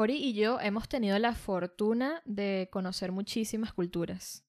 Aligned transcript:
Ori 0.00 0.14
y 0.14 0.32
yo 0.32 0.60
hemos 0.60 0.88
tenido 0.88 1.18
la 1.18 1.34
fortuna 1.34 2.22
de 2.24 2.68
conocer 2.70 3.10
muchísimas 3.10 3.72
culturas. 3.72 4.44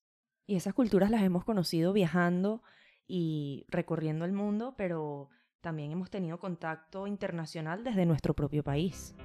Y 0.45 0.55
esas 0.55 0.75
culturas 0.75 1.09
las 1.09 1.23
hemos 1.23 1.43
conocido 1.43 1.91
viajando 1.91 2.61
y 3.07 3.65
recorriendo 3.67 4.25
el 4.25 4.31
mundo, 4.31 4.75
pero 4.77 5.29
también 5.61 5.91
hemos 5.91 6.11
tenido 6.11 6.37
contacto 6.37 7.07
internacional 7.07 7.83
desde 7.83 8.05
nuestro 8.05 8.35
propio 8.35 8.63
país. 8.63 9.15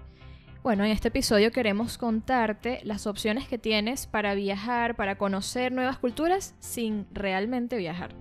Bueno, 0.62 0.82
en 0.84 0.92
este 0.92 1.08
episodio 1.08 1.52
queremos 1.52 1.98
contarte 1.98 2.80
las 2.84 3.06
opciones 3.06 3.46
que 3.46 3.58
tienes 3.58 4.06
para 4.06 4.34
viajar, 4.34 4.96
para 4.96 5.18
conocer 5.18 5.72
nuevas 5.72 5.98
culturas 5.98 6.54
sin 6.58 7.06
realmente 7.12 7.76
viajar. 7.76 8.14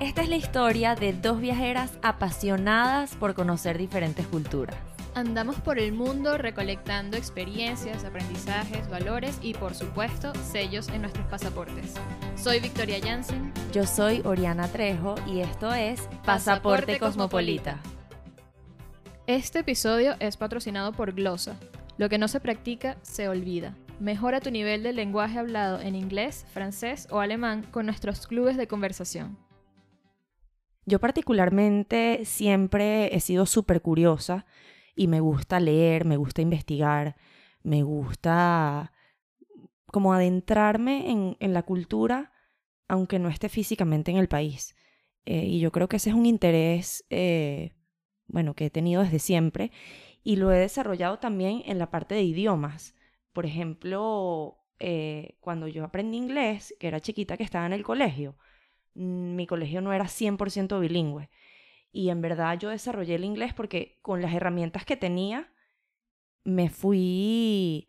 Esta 0.00 0.22
es 0.22 0.28
la 0.28 0.36
historia 0.36 0.96
de 0.96 1.12
dos 1.12 1.40
viajeras 1.40 2.00
apasionadas 2.02 3.14
por 3.14 3.34
conocer 3.34 3.78
diferentes 3.78 4.26
culturas. 4.26 4.87
Andamos 5.18 5.56
por 5.56 5.80
el 5.80 5.92
mundo 5.92 6.38
recolectando 6.38 7.16
experiencias, 7.16 8.04
aprendizajes, 8.04 8.88
valores 8.88 9.36
y 9.42 9.52
por 9.52 9.74
supuesto 9.74 10.32
sellos 10.36 10.88
en 10.90 11.02
nuestros 11.02 11.26
pasaportes. 11.26 11.94
Soy 12.36 12.60
Victoria 12.60 13.00
Jansen. 13.02 13.52
Yo 13.72 13.84
soy 13.84 14.22
Oriana 14.24 14.68
Trejo 14.68 15.16
y 15.26 15.40
esto 15.40 15.74
es 15.74 16.08
Pasaporte, 16.24 17.00
Cosmopolita. 17.00 17.80
Este 19.26 19.58
episodio 19.58 20.14
es 20.20 20.36
patrocinado 20.36 20.92
por 20.92 21.12
Glosa. 21.12 21.56
Lo 21.96 22.08
que 22.08 22.18
no 22.18 22.28
se 22.28 22.38
practica 22.38 22.96
se 23.02 23.28
olvida. 23.28 23.74
Mejora 23.98 24.38
tu 24.38 24.52
nivel 24.52 24.84
de 24.84 24.92
lenguaje 24.92 25.40
hablado 25.40 25.80
en 25.80 25.96
inglés, 25.96 26.46
francés 26.54 27.08
o 27.10 27.18
alemán 27.18 27.64
con 27.72 27.86
nuestros 27.86 28.28
clubes 28.28 28.56
de 28.56 28.68
conversación. 28.68 29.36
Yo 30.86 31.00
particularmente 31.00 32.20
siempre 32.24 33.16
he 33.16 33.18
sido 33.18 33.46
súper 33.46 33.82
curiosa 33.82 34.46
y 34.98 35.06
me 35.06 35.20
gusta 35.20 35.60
leer, 35.60 36.04
me 36.04 36.16
gusta 36.16 36.42
investigar, 36.42 37.16
me 37.62 37.84
gusta 37.84 38.92
como 39.86 40.12
adentrarme 40.12 41.36
en, 41.38 41.54
la 41.54 41.62
cultura, 41.62 42.32
aunque 42.88 43.20
no 43.20 43.28
esté 43.28 43.48
físicamente 43.48 44.10
en 44.10 44.16
el 44.16 44.28
país. 44.28 44.74
Eh, 45.24 45.44
y 45.46 45.60
yo 45.60 45.70
creo 45.70 45.88
que 45.88 45.96
ese 45.96 46.10
es 46.10 46.16
un 46.16 46.26
interés, 46.26 47.04
eh, 47.10 47.74
bueno, 48.26 48.54
que 48.54 48.66
he 48.66 48.70
tenido 48.70 49.02
desde 49.02 49.20
siempre 49.20 49.70
y 50.24 50.34
lo 50.34 50.52
he 50.52 50.58
desarrollado 50.58 51.20
también 51.20 51.62
en 51.64 51.78
la 51.78 51.90
parte 51.90 52.16
de 52.16 52.22
idiomas. 52.22 52.96
Por 53.32 53.46
ejemplo, 53.46 54.58
eh, 54.80 55.36
cuando 55.40 55.68
yo 55.68 55.84
aprendí 55.84 56.16
inglés, 56.16 56.74
que 56.80 56.88
era 56.88 57.00
chiquita 57.00 57.36
que 57.36 57.44
estaba 57.44 57.66
en 57.66 57.72
el 57.72 57.84
colegio, 57.84 58.36
mm, 58.94 59.36
mi 59.36 59.46
colegio 59.46 59.80
no 59.80 59.92
era 59.92 60.08
100% 60.08 60.80
bilingüe 60.80 61.30
y 61.92 62.10
en 62.10 62.20
verdad 62.20 62.58
yo 62.58 62.70
desarrollé 62.70 63.14
el 63.14 63.24
inglés 63.24 63.54
porque 63.54 63.98
con 64.02 64.22
las 64.22 64.34
herramientas 64.34 64.84
que 64.84 64.96
tenía 64.96 65.52
me 66.44 66.70
fui, 66.70 67.88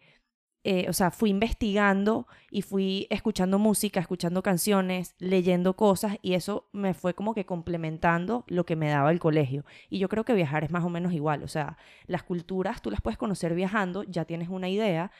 eh, 0.63 0.87
o 0.89 0.93
sea, 0.93 1.11
fui 1.11 1.29
investigando 1.29 2.27
y 2.51 2.61
fui 2.61 3.07
escuchando 3.09 3.59
música, 3.59 3.99
escuchando 3.99 4.43
canciones, 4.43 5.15
leyendo 5.17 5.75
cosas 5.75 6.17
y 6.21 6.33
eso 6.33 6.69
me 6.73 6.93
fue 6.93 7.13
como 7.13 7.33
que 7.33 7.45
complementando 7.45 8.43
lo 8.47 8.65
que 8.65 8.75
me 8.75 8.89
daba 8.89 9.11
el 9.11 9.19
colegio. 9.19 9.65
Y 9.89 9.99
yo 9.99 10.09
creo 10.09 10.25
que 10.25 10.33
viajar 10.33 10.63
es 10.63 10.71
más 10.71 10.83
o 10.83 10.89
menos 10.89 11.13
igual, 11.13 11.43
o 11.43 11.47
sea, 11.47 11.77
las 12.05 12.23
culturas 12.23 12.81
tú 12.81 12.91
las 12.91 13.01
puedes 13.01 13.17
conocer 13.17 13.55
viajando, 13.55 14.03
ya 14.03 14.25
tienes 14.25 14.49
una 14.49 14.69
idea, 14.69 15.11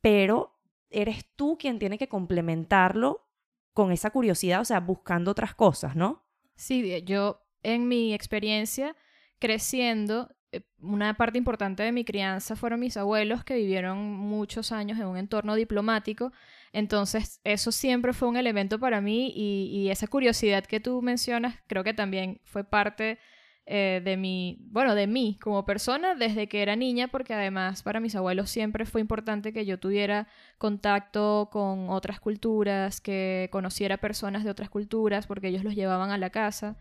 pero 0.00 0.58
eres 0.90 1.24
tú 1.36 1.56
quien 1.58 1.78
tiene 1.78 1.98
que 1.98 2.08
complementarlo 2.08 3.26
con 3.72 3.90
esa 3.92 4.10
curiosidad, 4.10 4.60
o 4.60 4.64
sea, 4.64 4.80
buscando 4.80 5.32
otras 5.32 5.54
cosas, 5.54 5.96
¿no? 5.96 6.22
Sí, 6.56 7.02
yo 7.04 7.43
en 7.64 7.88
mi 7.88 8.14
experiencia 8.14 8.94
creciendo, 9.40 10.30
eh, 10.52 10.62
una 10.80 11.14
parte 11.14 11.38
importante 11.38 11.82
de 11.82 11.92
mi 11.92 12.04
crianza 12.04 12.56
fueron 12.56 12.80
mis 12.80 12.96
abuelos 12.96 13.44
que 13.44 13.56
vivieron 13.56 13.98
muchos 13.98 14.72
años 14.72 14.98
en 14.98 15.06
un 15.06 15.16
entorno 15.16 15.54
diplomático. 15.56 16.32
Entonces, 16.72 17.40
eso 17.44 17.72
siempre 17.72 18.12
fue 18.12 18.28
un 18.28 18.36
elemento 18.36 18.78
para 18.78 19.00
mí 19.00 19.32
y, 19.34 19.90
esa 19.90 20.06
curiosidad 20.06 20.64
que 20.64 20.80
tú 20.80 21.02
mencionas 21.02 21.56
creo 21.66 21.84
que 21.84 21.94
también 21.94 22.40
fue 22.44 22.64
parte 22.64 23.18
eh, 23.66 24.02
de 24.04 24.16
mi, 24.16 24.58
bueno, 24.70 24.94
de 24.94 25.06
mí 25.06 25.38
como 25.42 25.64
persona 25.64 26.14
desde 26.14 26.48
que 26.48 26.62
era 26.62 26.76
niña, 26.76 27.08
porque 27.08 27.34
además 27.34 27.82
para 27.82 28.00
mis 28.00 28.14
abuelos 28.14 28.50
siempre 28.50 28.86
fue 28.86 29.00
importante 29.00 29.52
que 29.52 29.64
yo 29.66 29.78
tuviera 29.78 30.28
contacto 30.58 31.48
con 31.52 31.88
otras 31.90 32.20
culturas, 32.20 33.00
que 33.00 33.48
conociera 33.52 33.98
personas 33.98 34.44
de 34.44 34.50
otras 34.50 34.70
culturas, 34.70 35.26
porque 35.26 35.48
ellos 35.48 35.64
los 35.64 35.74
llevaban 35.74 36.10
a 36.10 36.18
la 36.18 36.30
casa 36.30 36.76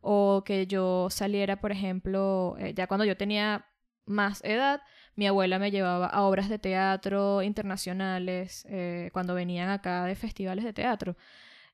o 0.00 0.42
que 0.44 0.66
yo 0.66 1.08
saliera, 1.10 1.60
por 1.60 1.72
ejemplo, 1.72 2.56
eh, 2.58 2.74
ya 2.74 2.86
cuando 2.86 3.04
yo 3.04 3.16
tenía 3.16 3.66
más 4.06 4.42
edad, 4.44 4.82
mi 5.14 5.26
abuela 5.26 5.58
me 5.58 5.70
llevaba 5.70 6.06
a 6.06 6.22
obras 6.22 6.48
de 6.48 6.58
teatro 6.58 7.42
internacionales 7.42 8.66
eh, 8.68 9.10
cuando 9.12 9.34
venían 9.34 9.68
acá 9.70 10.04
de 10.04 10.14
festivales 10.14 10.64
de 10.64 10.72
teatro. 10.72 11.16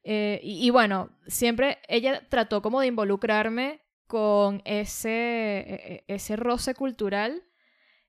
Eh, 0.02 0.40
y, 0.42 0.70
bueno, 0.70 1.10
siempre 1.26 1.78
ella 1.88 2.22
trató 2.28 2.62
como 2.62 2.80
de 2.80 2.86
involucrarme 2.86 3.82
con 4.06 4.62
ese, 4.64 5.58
e, 5.58 6.04
e, 6.08 6.14
ese 6.14 6.36
roce 6.36 6.74
cultural 6.74 7.42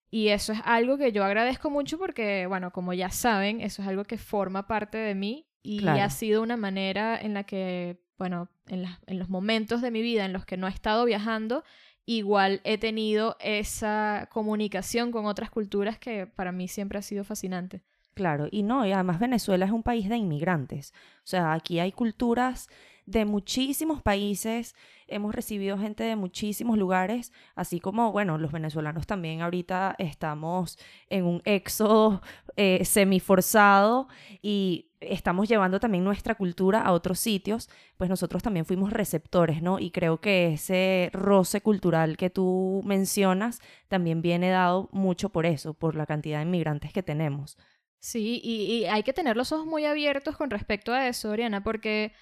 y 0.09 0.29
eso 0.29 0.53
es 0.53 0.59
algo 0.63 0.97
que 0.97 1.11
yo 1.11 1.23
agradezco 1.23 1.69
mucho 1.69 1.97
porque, 1.97 2.45
bueno, 2.45 2.71
como 2.71 2.93
ya 2.93 3.09
saben, 3.09 3.61
eso 3.61 3.81
es 3.81 3.87
algo 3.87 4.05
que 4.05 4.17
forma 4.17 4.67
parte 4.67 4.97
de 4.97 5.15
mí 5.15 5.47
y 5.63 5.85
ha 5.85 6.09
sido 6.09 6.41
una 6.41 6.55
manera 6.55 7.19
en 7.19 7.33
la 7.33 7.43
que 7.43 7.99
bueno, 8.17 8.49
en, 8.67 8.85
los 9.19 9.29
momentos 9.29 9.81
de 9.81 9.91
mi 9.91 10.01
vida 10.01 10.25
en 10.25 10.33
los 10.33 10.45
que 10.45 10.57
no 10.57 10.67
he 10.67 10.71
estado 10.71 11.05
viajando, 11.05 11.63
igual 12.05 12.61
he 12.63 12.77
tenido 12.77 13.37
esa 13.39 14.27
comunicación 14.31 15.11
con 15.11 15.25
otras 15.25 15.49
culturas 15.49 15.99
que 15.99 16.27
para 16.27 16.51
mí 16.51 16.67
siempre 16.67 16.99
ha 16.99 17.01
sido 17.01 17.23
fascinante. 17.23 17.81
Claro, 18.13 18.47
y 18.49 18.63
no, 18.63 18.85
y 18.85 18.91
además 18.91 19.19
Venezuela 19.19 19.65
es 19.65 19.71
un 19.71 19.83
país 19.83 20.09
de 20.09 20.17
inmigrantes. 20.17 20.93
O 21.17 21.27
sea, 21.27 21.53
aquí 21.53 21.79
hay 21.79 21.91
culturas 21.91 22.67
de 23.07 23.25
muchísimos 23.25 24.03
países, 24.03 24.75
hemos 25.07 25.33
recibido 25.33 25.77
gente 25.79 26.03
de 26.03 26.15
muchísimos 26.15 26.77
lugares, 26.77 27.31
así 27.55 27.79
como, 27.79 28.11
bueno, 28.11 28.37
los 28.37 28.51
venezolanos 28.51 29.07
también 29.07 29.41
ahorita 29.41 29.95
estamos 29.97 30.77
en 31.09 31.25
un 31.25 31.41
éxodo 31.45 32.21
eh, 32.57 32.85
semiforzado 32.85 34.09
y 34.41 34.91
estamos 34.99 35.47
llevando 35.47 35.79
también 35.79 36.03
nuestra 36.03 36.35
cultura 36.35 36.81
a 36.81 36.91
otros 36.91 37.19
sitios, 37.19 37.69
pues 37.97 38.09
nosotros 38.09 38.43
también 38.43 38.65
fuimos 38.65 38.91
receptores, 38.91 39.61
¿no? 39.61 39.79
Y 39.79 39.91
creo 39.91 40.19
que 40.19 40.53
ese 40.53 41.09
roce 41.13 41.61
cultural 41.61 42.17
que 42.17 42.29
tú 42.29 42.81
mencionas 42.85 43.61
también 43.87 44.21
viene 44.21 44.49
dado 44.49 44.89
mucho 44.91 45.29
por 45.29 45.45
eso, 45.45 45.73
por 45.73 45.95
la 45.95 46.05
cantidad 46.05 46.39
de 46.39 46.45
inmigrantes 46.45 46.91
que 46.91 47.03
tenemos. 47.03 47.57
Sí, 47.99 48.39
y, 48.43 48.85
hay 48.85 49.03
que 49.03 49.13
tener 49.13 49.35
los 49.35 49.51
ojos 49.51 49.65
muy 49.65 49.85
abiertos 49.85 50.37
con 50.37 50.49
respecto 50.49 50.93
a 50.93 51.07
eso, 51.07 51.29
Oriana, 51.29 51.63
porque, 51.63 52.13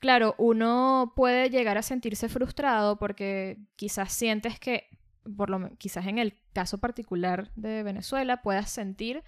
claro, 0.00 0.34
uno 0.38 1.12
puede 1.16 1.50
llegar 1.50 1.78
a 1.78 1.82
sentirse 1.82 2.28
frustrado 2.28 2.98
porque 2.98 3.58
quizás 3.76 4.12
sientes 4.12 4.58
que, 4.58 4.88
por 5.36 5.50
lo 5.50 5.76
quizás 5.78 6.06
en 6.06 6.18
el 6.18 6.34
caso 6.52 6.78
particular 6.78 7.50
de 7.56 7.82
Venezuela, 7.82 8.42
puedas 8.42 8.70
sentir 8.70 9.22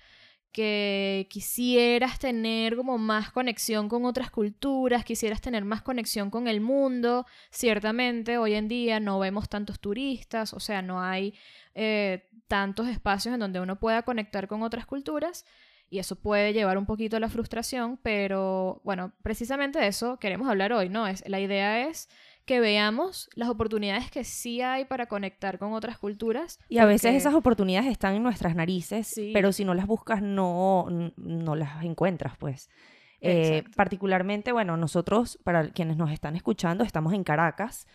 que 0.52 1.26
quisieras 1.30 2.18
tener 2.18 2.74
como 2.76 2.98
más 2.98 3.30
conexión 3.30 3.88
con 3.88 4.04
otras 4.04 4.30
culturas, 4.30 5.04
quisieras 5.04 5.40
tener 5.40 5.64
más 5.64 5.82
conexión 5.82 6.30
con 6.30 6.48
el 6.48 6.60
mundo. 6.60 7.26
Ciertamente 7.50 8.38
hoy 8.38 8.54
en 8.54 8.68
día 8.68 8.98
no 8.98 9.18
vemos 9.18 9.48
tantos 9.48 9.78
turistas, 9.78 10.54
o 10.54 10.60
sea, 10.60 10.82
no 10.82 11.02
hay 11.02 11.34
eh, 11.74 12.28
tantos 12.48 12.88
espacios 12.88 13.34
en 13.34 13.40
donde 13.40 13.60
uno 13.60 13.78
pueda 13.78 14.02
conectar 14.02 14.48
con 14.48 14.62
otras 14.62 14.86
culturas 14.86 15.44
y 15.90 15.98
eso 15.98 16.16
puede 16.16 16.52
llevar 16.52 16.78
un 16.78 16.86
poquito 16.86 17.16
a 17.16 17.20
la 17.20 17.28
frustración, 17.28 17.98
pero 18.02 18.80
bueno, 18.84 19.12
precisamente 19.22 19.78
de 19.78 19.86
eso 19.86 20.18
queremos 20.18 20.48
hablar 20.48 20.72
hoy, 20.72 20.88
¿no? 20.88 21.06
Es, 21.06 21.26
la 21.26 21.40
idea 21.40 21.88
es 21.88 22.08
que 22.44 22.60
veamos 22.60 23.28
las 23.34 23.48
oportunidades 23.48 24.10
que 24.10 24.24
sí 24.24 24.62
hay 24.62 24.86
para 24.86 25.06
conectar 25.06 25.58
con 25.58 25.74
otras 25.74 25.98
culturas. 25.98 26.58
Y 26.68 26.78
a 26.78 26.86
veces 26.86 27.14
esas 27.14 27.34
oportunidades 27.34 27.90
están 27.90 28.14
en 28.14 28.22
nuestras 28.22 28.54
narices, 28.54 29.20
pero 29.34 29.52
si 29.52 29.64
no 29.64 29.74
las 29.74 29.86
buscas 29.86 30.22
no, 30.22 30.86
no 31.16 31.56
las 31.56 31.84
encuentras, 31.84 32.36
pues. 32.38 32.70
Eh, 33.20 33.64
particularmente, 33.76 34.52
bueno, 34.52 34.76
nosotros, 34.76 35.38
para 35.44 35.70
quienes 35.70 35.96
nos 35.96 36.10
están 36.10 36.36
escuchando, 36.36 36.84
estamos 36.84 37.12
en 37.12 37.24
Caracas 37.24 37.86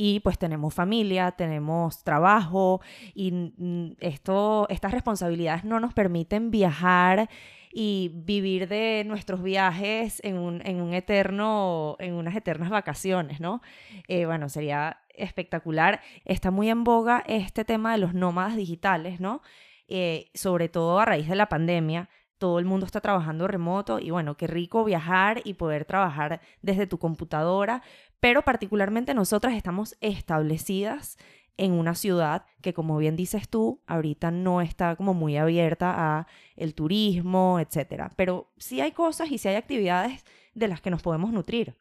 y 0.00 0.20
pues 0.20 0.38
tenemos 0.38 0.74
familia, 0.74 1.32
tenemos 1.32 2.04
trabajo 2.04 2.80
y 3.16 3.52
esto, 3.98 4.68
estas 4.70 4.92
responsabilidades 4.92 5.64
no 5.64 5.80
nos 5.80 5.92
permiten 5.92 6.52
viajar 6.52 7.28
y 7.72 8.12
vivir 8.14 8.68
de 8.68 9.02
nuestros 9.04 9.42
viajes 9.42 10.20
en 10.22 10.38
un, 10.38 10.64
en 10.64 10.80
un 10.80 10.94
eterno, 10.94 11.96
en 11.98 12.14
unas 12.14 12.36
eternas 12.36 12.70
vacaciones, 12.70 13.40
¿no? 13.40 13.60
Eh, 14.06 14.24
bueno, 14.24 14.48
sería 14.48 15.00
espectacular. 15.08 16.00
Está 16.24 16.52
muy 16.52 16.70
en 16.70 16.84
boga 16.84 17.24
este 17.26 17.64
tema 17.64 17.90
de 17.90 17.98
los 17.98 18.14
nómadas 18.14 18.54
digitales, 18.54 19.18
¿no? 19.18 19.42
Eh, 19.88 20.30
sobre 20.32 20.68
todo 20.68 21.00
a 21.00 21.06
raíz 21.06 21.28
de 21.28 21.34
la 21.34 21.48
pandemia. 21.48 22.08
Todo 22.38 22.60
el 22.60 22.66
mundo 22.66 22.86
está 22.86 23.00
trabajando 23.00 23.48
remoto 23.48 23.98
y 23.98 24.10
bueno, 24.10 24.36
qué 24.36 24.46
rico 24.46 24.84
viajar 24.84 25.40
y 25.42 25.54
poder 25.54 25.84
trabajar 25.86 26.40
desde 26.62 26.86
tu 26.86 27.00
computadora, 27.00 27.82
pero 28.20 28.42
particularmente 28.42 29.14
nosotras 29.14 29.54
estamos 29.54 29.96
establecidas 30.00 31.16
en 31.58 31.72
una 31.72 31.94
ciudad 31.94 32.46
que, 32.62 32.72
como 32.72 32.96
bien 32.98 33.16
dices 33.16 33.48
tú, 33.48 33.82
ahorita 33.86 34.30
no 34.30 34.60
está 34.60 34.96
como 34.96 35.12
muy 35.12 35.36
abierta 35.36 35.94
a 35.96 36.26
el 36.56 36.74
turismo, 36.74 37.58
etcétera. 37.58 38.12
Pero 38.16 38.52
sí 38.56 38.80
hay 38.80 38.92
cosas 38.92 39.30
y 39.30 39.38
sí 39.38 39.48
hay 39.48 39.56
actividades 39.56 40.24
de 40.54 40.68
las 40.68 40.80
que 40.80 40.90
nos 40.90 41.02
podemos 41.02 41.32
nutrir. 41.32 41.76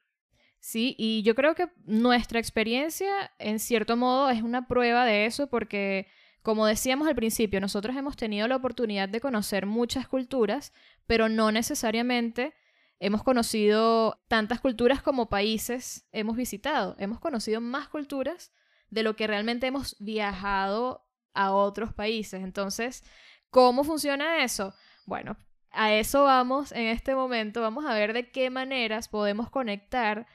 Sí, 0.60 0.96
y 0.98 1.22
yo 1.22 1.36
creo 1.36 1.54
que 1.54 1.70
nuestra 1.86 2.40
experiencia, 2.40 3.32
en 3.38 3.60
cierto 3.60 3.96
modo, 3.96 4.30
es 4.30 4.42
una 4.42 4.68
prueba 4.68 5.06
de 5.06 5.28
eso 5.28 5.48
porque, 5.48 6.08
como 6.42 6.66
decíamos 6.66 7.08
al 7.08 7.16
principio, 7.16 7.62
nosotros 7.62 7.96
hemos 7.96 8.18
tenido 8.18 8.48
la 8.48 8.56
oportunidad 8.56 9.08
de 9.08 9.22
conocer 9.22 9.68
muchas 9.68 10.08
culturas, 10.08 10.74
pero 11.06 11.30
no 11.30 11.52
necesariamente 11.52 12.54
hemos 13.00 13.24
conocido 13.24 14.20
tantas 14.28 14.60
culturas 14.60 15.02
como 15.02 15.30
países 15.30 16.08
hemos 16.12 16.36
visitado. 16.36 16.96
Hemos 17.00 17.20
conocido 17.20 17.62
más 17.62 17.88
culturas 17.88 18.52
de 18.90 19.04
lo 19.04 19.16
que 19.16 19.28
realmente 19.28 19.68
hemos 19.68 19.96
viajado 20.00 21.06
a 21.34 21.52
otros 21.52 21.94
países. 21.94 22.44
Entonces, 22.44 23.04
¿cómo 23.50 23.84
funciona 23.84 24.44
eso? 24.44 24.74
Bueno, 25.06 25.38
a 25.72 25.94
eso 25.94 26.24
vamos 26.24 26.72
en 26.72 26.88
este 26.88 27.16
momento. 27.16 27.62
Vamos 27.62 27.86
a 27.86 27.94
ver 27.94 28.14
de 28.14 28.32
qué 28.32 28.50
maneras 28.50 29.08
podemos 29.08 29.50
conectar 29.50 30.28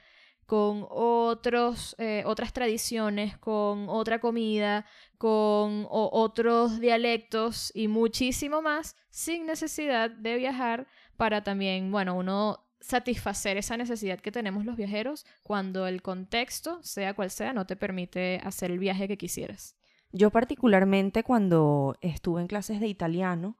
con 0.45 0.85
otros, 0.89 1.95
eh, 1.99 2.23
otras 2.25 2.53
tradiciones, 2.53 3.37
con 3.37 3.87
otra 3.89 4.19
comida, 4.19 4.85
con 5.17 5.87
otros 5.89 6.79
dialectos 6.79 7.71
y 7.73 7.87
muchísimo 7.87 8.61
más 8.61 8.95
sin 9.09 9.45
necesidad 9.45 10.09
de 10.09 10.35
viajar 10.35 10.87
para 11.23 11.41
también, 11.41 11.89
bueno, 11.89 12.15
uno 12.15 12.65
satisfacer 12.81 13.55
esa 13.55 13.77
necesidad 13.77 14.19
que 14.19 14.29
tenemos 14.29 14.65
los 14.65 14.75
viajeros 14.75 15.25
cuando 15.41 15.87
el 15.87 16.01
contexto, 16.01 16.83
sea 16.83 17.13
cual 17.13 17.31
sea, 17.31 17.53
no 17.53 17.65
te 17.65 17.77
permite 17.77 18.41
hacer 18.43 18.71
el 18.71 18.77
viaje 18.77 19.07
que 19.07 19.17
quisieras. 19.17 19.77
Yo 20.11 20.31
particularmente 20.31 21.23
cuando 21.23 21.95
estuve 22.01 22.41
en 22.41 22.47
clases 22.47 22.81
de 22.81 22.87
italiano, 22.87 23.57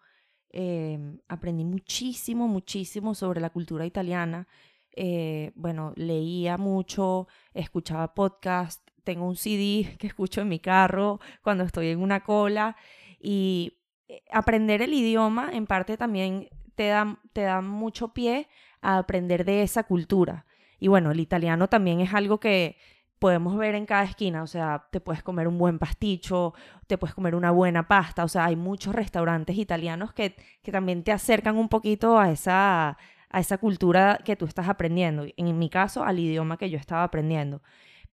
em, 0.50 1.20
aprendí 1.30 1.64
muchísimo, 1.64 2.50
muchísimo 2.50 3.16
sobre 3.16 3.40
la 3.40 3.50
cultura 3.50 3.86
italiana. 3.86 4.46
Eh, 4.94 5.54
bueno, 5.56 5.94
leía 5.96 6.58
mucho, 6.58 7.30
escuchaba 7.54 8.14
podcast, 8.14 8.86
tengo 9.06 9.26
un 9.26 9.38
CD 9.38 9.96
que 10.00 10.08
escucho 10.08 10.42
en 10.42 10.50
mi 10.50 10.60
carro 10.60 11.22
cuando 11.42 11.64
estoy 11.64 11.88
en 11.88 12.02
una 12.02 12.26
cola 12.26 12.76
y 13.22 13.78
eh, 14.10 14.22
aprender 14.34 14.82
el 14.82 14.94
idioma 14.94 15.52
en 15.54 15.66
parte 15.66 15.96
también 15.96 16.50
te 16.76 16.88
da, 16.88 17.20
te 17.34 17.42
da 17.42 17.62
mucho 17.62 18.14
pie 18.14 18.48
a 18.82 18.98
aprender 18.98 19.46
de 19.46 19.64
esa 19.64 19.84
cultura. 19.84 20.46
Y 20.80 20.88
bueno, 20.88 21.12
el 21.12 21.20
italiano 21.20 21.68
también 21.68 22.02
es 22.02 22.14
algo 22.14 22.40
que 22.40 22.78
podemos 23.20 23.56
ver 23.56 23.76
en 23.76 23.86
cada 23.86 24.04
esquina, 24.04 24.44
o 24.44 24.48
sea, 24.48 24.88
te 24.92 25.00
puedes 25.00 25.24
comer 25.24 25.48
un 25.48 25.58
buen 25.58 25.80
pasticho, 25.80 26.54
te 26.88 26.98
puedes 26.98 27.16
comer 27.16 27.36
una 27.36 27.52
buena 27.52 27.88
pasta, 27.88 28.26
o 28.26 28.28
sea, 28.28 28.44
hay 28.44 28.58
muchos 28.58 28.94
restaurantes 28.94 29.58
italianos 29.58 30.12
que, 30.12 30.36
que 30.62 30.74
también 30.74 31.06
te 31.06 31.14
acercan 31.14 31.56
un 31.56 31.70
poquito 31.70 32.20
a 32.20 32.32
esa, 32.32 32.98
a 33.30 33.40
esa 33.40 33.58
cultura 33.58 34.20
que 34.26 34.36
tú 34.36 34.44
estás 34.44 34.68
aprendiendo, 34.68 35.26
en 35.38 35.58
mi 35.58 35.70
caso 35.70 36.04
al 36.04 36.20
idioma 36.20 36.58
que 36.58 36.70
yo 36.70 36.78
estaba 36.78 37.04
aprendiendo. 37.04 37.62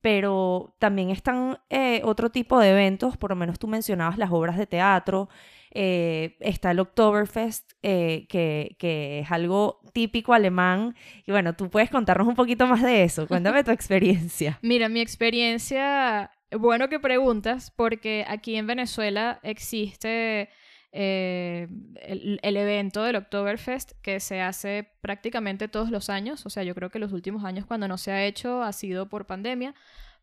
Pero 0.00 0.75
también 0.79 1.11
están 1.11 1.58
eh, 1.69 2.00
otro 2.05 2.31
tipo 2.31 2.58
de 2.58 2.70
eventos, 2.70 3.17
por 3.17 3.31
lo 3.31 3.37
menos 3.37 3.58
tú 3.58 3.69
mencionabas 3.69 4.17
las 4.17 4.31
obras 4.31 4.56
de 4.56 4.67
teatro, 4.67 5.29
eh, 5.73 6.37
está 6.41 6.73
el 6.73 6.81
Oktoberfest, 6.81 7.73
eh, 7.82 8.26
que, 8.29 8.76
que, 8.79 9.20
es 9.20 9.31
algo 9.31 9.81
típico 9.93 10.32
alemán. 10.32 10.97
Y 11.26 11.32
bueno, 11.32 11.55
tú 11.55 11.70
puedes 11.70 11.91
contarnos 11.91 12.26
un 12.26 12.35
poquito 12.35 12.67
más 12.67 12.82
de 12.82 13.05
eso. 13.05 13.26
Cuéntame 13.26 13.62
tu 13.62 13.70
experiencia. 13.70 14.58
Mira, 14.62 14.88
mi 14.88 15.00
experiencia, 15.00 16.31
bueno 16.50 16.88
que 16.88 16.99
preguntas, 16.99 17.70
porque 17.70 18.25
aquí 18.26 18.56
en 18.56 18.67
Venezuela 18.67 19.38
existe 19.43 20.49
eh, 20.92 21.69
el, 22.02 22.40
el, 22.42 22.56
evento 22.56 23.02
del 23.02 23.16
Oktoberfest 23.16 23.92
que 24.02 24.20
se 24.20 24.40
hace 24.40 24.90
prácticamente 25.00 25.69
todos 25.69 25.90
los 25.90 26.10
años. 26.10 26.46
O 26.46 26.50
sea, 26.50 26.62
yo 26.62 26.75
creo 26.75 26.90
que 26.90 26.98
los 26.98 27.12
últimos 27.12 27.44
años 27.44 27.66
cuando 27.66 27.88
no 27.88 27.98
se 27.98 28.12
ha 28.12 28.25
hecho 28.25 28.62
ha 28.62 28.72
sido 28.72 29.08
por 29.08 29.26
pandemia. 29.26 29.75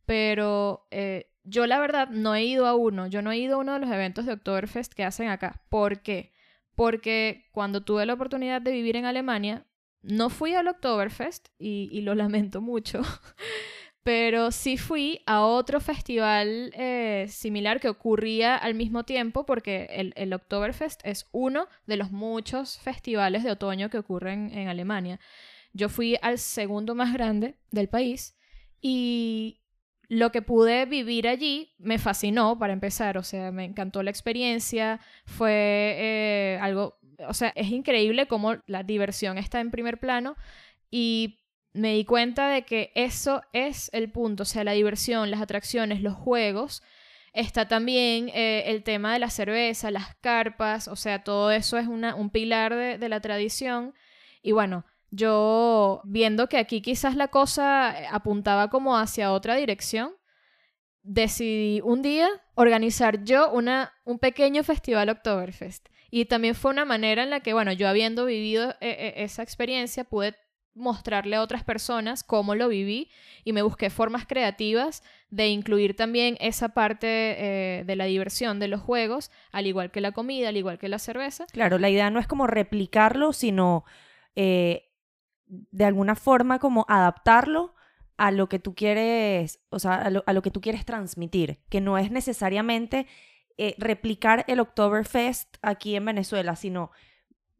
Pero 0.06 0.88
yo 1.48 1.66
la 1.66 1.80
verdad 1.80 2.10
no 2.10 2.36
he 2.36 2.44
ido 2.44 2.68
a 2.68 2.76
uno, 2.76 3.08
yo 3.08 3.22
no 3.22 3.32
he 3.32 3.38
ido 3.38 3.56
a 3.56 3.60
uno 3.60 3.74
de 3.74 3.80
los 3.80 3.90
eventos 3.90 4.26
de 4.26 4.34
Oktoberfest 4.34 4.94
que 4.94 5.06
hacen 5.06 5.30
acá. 5.30 5.64
¿Por 5.70 6.02
qué? 6.02 6.34
Porque 6.76 7.48
cuando 7.54 7.82
tuve 7.84 8.06
la 8.06 8.14
oportunidad 8.14 8.62
de 8.62 8.72
vivir 8.72 8.98
en 8.98 9.06
Alemania, 9.06 9.66
no 10.02 10.30
fui 10.30 10.54
al 10.54 10.68
Oktoberfest 10.68 11.48
y, 11.58 12.02
lo 12.02 12.16
lamento 12.16 12.62
mucho, 12.62 13.02
pero 14.08 14.52
sí 14.52 14.78
fui 14.78 15.22
a 15.26 15.42
otro 15.42 15.82
festival 15.82 16.72
eh, 16.76 17.26
similar 17.28 17.82
que 17.82 17.90
ocurría 17.90 18.56
al 18.56 18.74
mismo 18.74 19.04
tiempo 19.04 19.46
porque 19.46 19.90
el, 19.92 20.14
el, 20.16 20.32
Oktoberfest 20.32 21.02
es 21.04 21.28
uno 21.34 21.68
de 21.88 21.98
los 21.98 22.14
muchos 22.14 22.80
festivales 22.80 23.44
de 23.44 23.52
otoño 23.52 23.90
que 23.90 23.98
ocurren 23.98 24.50
en 24.58 24.70
Alemania. 24.70 25.20
Yo 25.74 25.90
fui 25.90 26.18
al 26.22 26.38
segundo 26.38 26.96
más 26.96 27.12
grande 27.12 27.56
del 27.70 27.90
país 27.90 28.38
y 28.80 29.60
lo 30.08 30.32
que 30.32 30.42
pude 30.42 30.86
vivir 30.86 31.28
allí 31.28 31.74
me 31.78 32.00
fascinó 32.00 32.58
para 32.58 32.72
empezar, 32.72 33.18
o 33.18 33.24
sea, 33.24 33.52
me 33.52 33.66
encantó 33.66 34.04
la 34.04 34.10
experiencia, 34.10 35.02
fue 35.26 35.52
eh, 36.00 36.60
algo, 36.62 36.98
o 37.28 37.34
sea, 37.34 37.52
es 37.58 37.70
increíble 37.72 38.26
cómo 38.26 38.56
la 38.68 38.84
diversión 38.84 39.38
está 39.38 39.60
en 39.60 39.70
primer 39.70 40.00
plano 40.00 40.38
y 40.90 41.40
me 41.74 41.94
di 41.94 42.06
cuenta 42.06 42.50
de 42.50 42.64
que 42.64 42.92
eso 42.96 43.42
es 43.54 43.90
el 43.94 44.12
punto, 44.12 44.44
o 44.44 44.46
sea, 44.46 44.64
la 44.64 44.72
diversión, 44.72 45.32
las 45.32 45.42
atracciones, 45.42 46.02
los 46.02 46.16
juegos, 46.16 46.82
está 47.34 47.68
también 47.68 48.30
eh, 48.30 48.64
el 48.68 48.84
tema 48.84 49.14
de 49.14 49.20
la 49.20 49.30
cerveza, 49.30 49.92
las 49.92 50.16
carpas, 50.22 50.88
o 50.88 50.96
sea, 50.96 51.24
todo 51.24 51.52
eso 51.52 51.78
es 51.78 51.88
una, 51.88 52.16
un 52.16 52.30
pilar 52.30 52.76
de, 52.76 52.98
de 52.98 53.10
la 53.10 53.22
tradición 53.22 53.94
y 54.42 54.54
bueno, 54.54 54.86
yo 55.12 56.02
viendo 56.04 56.48
que 56.48 56.58
aquí 56.58 56.82
quizás 56.82 57.16
la 57.16 57.30
cosa 57.30 58.00
eh, 58.00 58.08
apuntaba 58.12 58.70
como 58.70 58.98
hacia 58.98 59.32
otra 59.32 59.56
dirección, 59.56 60.16
decidí 61.04 61.82
un 61.82 62.02
día 62.02 62.30
organizar 62.56 63.24
yo 63.24 63.50
una, 63.52 63.94
un 64.04 64.20
pequeño 64.20 64.64
festival 64.64 65.10
Oktoberfest. 65.10 65.88
Y 66.10 66.26
también 66.26 66.56
fue 66.56 66.72
una 66.72 66.86
manera 66.86 67.24
en 67.24 67.30
la 67.30 67.42
que, 67.42 67.54
bueno, 67.54 67.72
yo 67.72 67.88
habiendo 67.88 68.26
vivido 68.26 68.76
eh, 68.82 69.14
esa 69.18 69.44
experiencia, 69.44 70.04
pude 70.06 70.36
mostrarle 70.78 71.36
a 71.36 71.42
otras 71.42 71.64
personas 71.64 72.24
cómo 72.24 72.56
lo 72.56 72.70
viví 72.70 73.10
y 73.44 73.54
me 73.54 73.62
busqué 73.62 73.90
formas 73.90 74.26
creativas 74.26 75.04
de 75.30 75.50
incluir 75.50 75.96
también 75.96 76.38
esa 76.40 76.70
parte 76.70 77.84
de 77.86 77.96
la 77.96 78.06
diversión 78.06 78.60
de 78.60 78.68
los 78.68 78.82
juegos, 78.82 79.32
al 79.52 79.68
igual 79.68 79.92
que 79.92 80.00
la 80.00 80.12
comida, 80.14 80.50
al 80.50 80.58
igual 80.58 80.80
que 80.80 80.88
la 80.88 81.00
cerveza. 81.00 81.46
Claro, 81.52 81.78
la 81.80 81.90
idea 81.90 82.10
no 82.10 82.20
es 82.20 82.28
como 82.28 82.48
replicarlo, 82.48 83.34
sino 83.34 83.84
de 85.48 85.86
alguna 85.86 86.16
forma 86.16 86.60
como 86.60 86.86
adaptarlo 86.88 87.74
a 88.18 88.32
lo 88.32 88.50
que 88.50 88.60
tú 88.60 88.74
quieres, 88.74 89.60
o 89.70 89.80
sea, 89.80 89.96
a 89.96 90.34
lo, 90.34 90.42
que 90.42 90.52
tú 90.52 90.60
quieres 90.60 90.86
transmitir, 90.86 91.60
que 91.70 91.82
no 91.82 91.98
es 91.98 92.12
necesariamente 92.12 93.06
eh, 93.58 93.76
replicar 93.78 94.44
el 94.48 94.60
Oktoberfest 94.60 95.58
aquí 95.62 95.96
en 95.96 96.06
Venezuela, 96.06 96.56
sino 96.56 96.92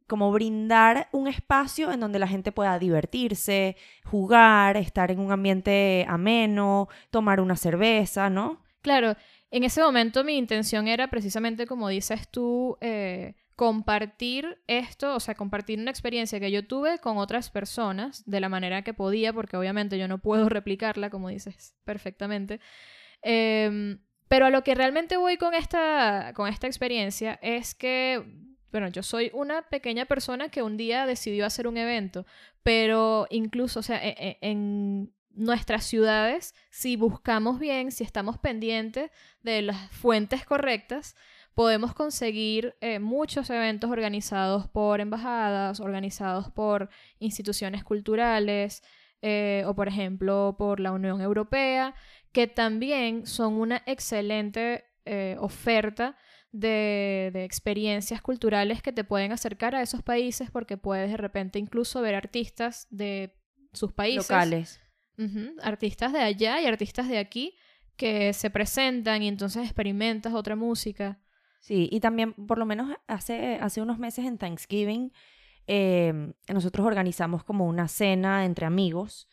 como 0.08 0.32
brindar 0.32 1.08
un 1.12 1.28
espacio 1.28 1.92
en 1.92 2.00
donde 2.00 2.18
la 2.18 2.26
gente 2.26 2.50
pueda 2.50 2.78
divertirse, 2.78 3.76
jugar, 4.04 4.76
estar 4.76 5.10
en 5.10 5.20
un 5.20 5.30
ambiente 5.30 6.04
ameno, 6.08 6.88
tomar 7.10 7.40
una 7.40 7.56
cerveza, 7.56 8.30
¿no? 8.30 8.62
Claro, 8.82 9.14
en 9.50 9.64
ese 9.64 9.82
momento 9.82 10.24
mi 10.24 10.36
intención 10.36 10.88
era 10.88 11.08
precisamente 11.08 11.66
como 11.66 11.88
dices 11.88 12.28
tú, 12.28 12.76
eh, 12.80 13.34
compartir 13.58 14.62
esto, 14.68 15.16
o 15.16 15.20
sea, 15.20 15.34
compartir 15.34 15.80
una 15.80 15.90
experiencia 15.90 16.38
que 16.38 16.52
yo 16.52 16.64
tuve 16.64 16.98
con 16.98 17.18
otras 17.18 17.50
personas 17.50 18.22
de 18.24 18.38
la 18.38 18.48
manera 18.48 18.82
que 18.82 18.94
podía, 18.94 19.32
porque 19.32 19.56
obviamente 19.56 19.98
yo 19.98 20.06
no 20.06 20.18
puedo 20.18 20.48
replicarla, 20.48 21.10
como 21.10 21.28
dices 21.28 21.74
perfectamente. 21.84 22.60
Em, 23.20 23.98
pero 24.28 24.46
a 24.46 24.50
lo 24.50 24.62
que 24.62 24.76
realmente 24.76 25.16
voy 25.16 25.38
con 25.38 25.54
esta, 25.54 26.32
con 26.34 26.48
esta 26.48 26.68
experiencia 26.68 27.38
es 27.42 27.74
que, 27.74 28.22
bueno, 28.70 28.88
yo 28.88 29.02
soy 29.02 29.30
una 29.32 29.62
pequeña 29.62 30.04
persona 30.04 30.48
que 30.48 30.62
un 30.62 30.76
día 30.76 31.06
decidió 31.06 31.46
hacer 31.46 31.66
un 31.66 31.76
evento, 31.76 32.26
pero 32.62 33.26
incluso, 33.30 33.80
o 33.80 33.82
sea, 33.82 34.04
e, 34.04 34.14
e, 34.18 34.38
en 34.40 35.12
nuestras 35.38 35.84
ciudades, 35.84 36.54
si 36.70 36.96
buscamos 36.96 37.58
bien, 37.58 37.92
si 37.92 38.04
estamos 38.04 38.38
pendientes 38.38 39.10
de 39.42 39.62
las 39.62 39.90
fuentes 39.92 40.44
correctas, 40.44 41.14
podemos 41.54 41.94
conseguir 41.94 42.76
eh, 42.80 42.98
muchos 42.98 43.50
eventos 43.50 43.90
organizados 43.90 44.68
por 44.68 45.00
embajadas, 45.00 45.80
organizados 45.80 46.50
por 46.50 46.88
instituciones 47.18 47.82
culturales 47.84 48.82
eh, 49.22 49.64
o, 49.66 49.74
por 49.74 49.88
ejemplo, 49.88 50.54
por 50.58 50.78
la 50.78 50.92
Unión 50.92 51.20
Europea, 51.20 51.94
que 52.30 52.46
también 52.46 53.26
son 53.26 53.54
una 53.54 53.82
excelente 53.86 54.84
eh, 55.04 55.36
oferta 55.40 56.16
de, 56.52 57.30
experiencias 57.44 58.22
culturales 58.22 58.82
que 58.82 58.92
te 58.92 59.04
pueden 59.04 59.32
acercar 59.32 59.74
a 59.74 59.82
esos 59.82 60.02
países 60.02 60.50
porque 60.50 60.76
puedes 60.76 61.10
de 61.10 61.16
repente 61.16 61.58
incluso 61.58 62.00
ver 62.00 62.14
artistas 62.14 62.86
de 62.90 63.34
sus 63.72 63.92
países. 63.92 64.28
Locales. 64.28 64.80
artistas 65.62 66.12
de 66.12 66.20
allá 66.20 66.60
y 66.60 66.66
artistas 66.66 67.08
de 67.08 67.18
aquí 67.18 67.56
que 67.96 68.32
se 68.32 68.50
presentan 68.50 69.22
y 69.22 69.28
entonces 69.28 69.64
experimentas 69.64 70.32
otra 70.32 70.54
música. 70.54 71.20
Sí, 71.60 71.88
y 71.90 72.00
también 72.00 72.32
por 72.34 72.58
lo 72.58 72.66
menos 72.66 72.96
hace, 73.08 73.56
hace 73.56 73.82
unos 73.82 73.98
meses 73.98 74.24
en 74.24 74.38
Thanksgiving 74.38 75.12
em, 75.66 76.32
nosotros 76.48 76.86
organizamos 76.86 77.42
como 77.42 77.66
una 77.66 77.88
cena 77.88 78.44
entre 78.44 78.64
amigos 78.64 79.28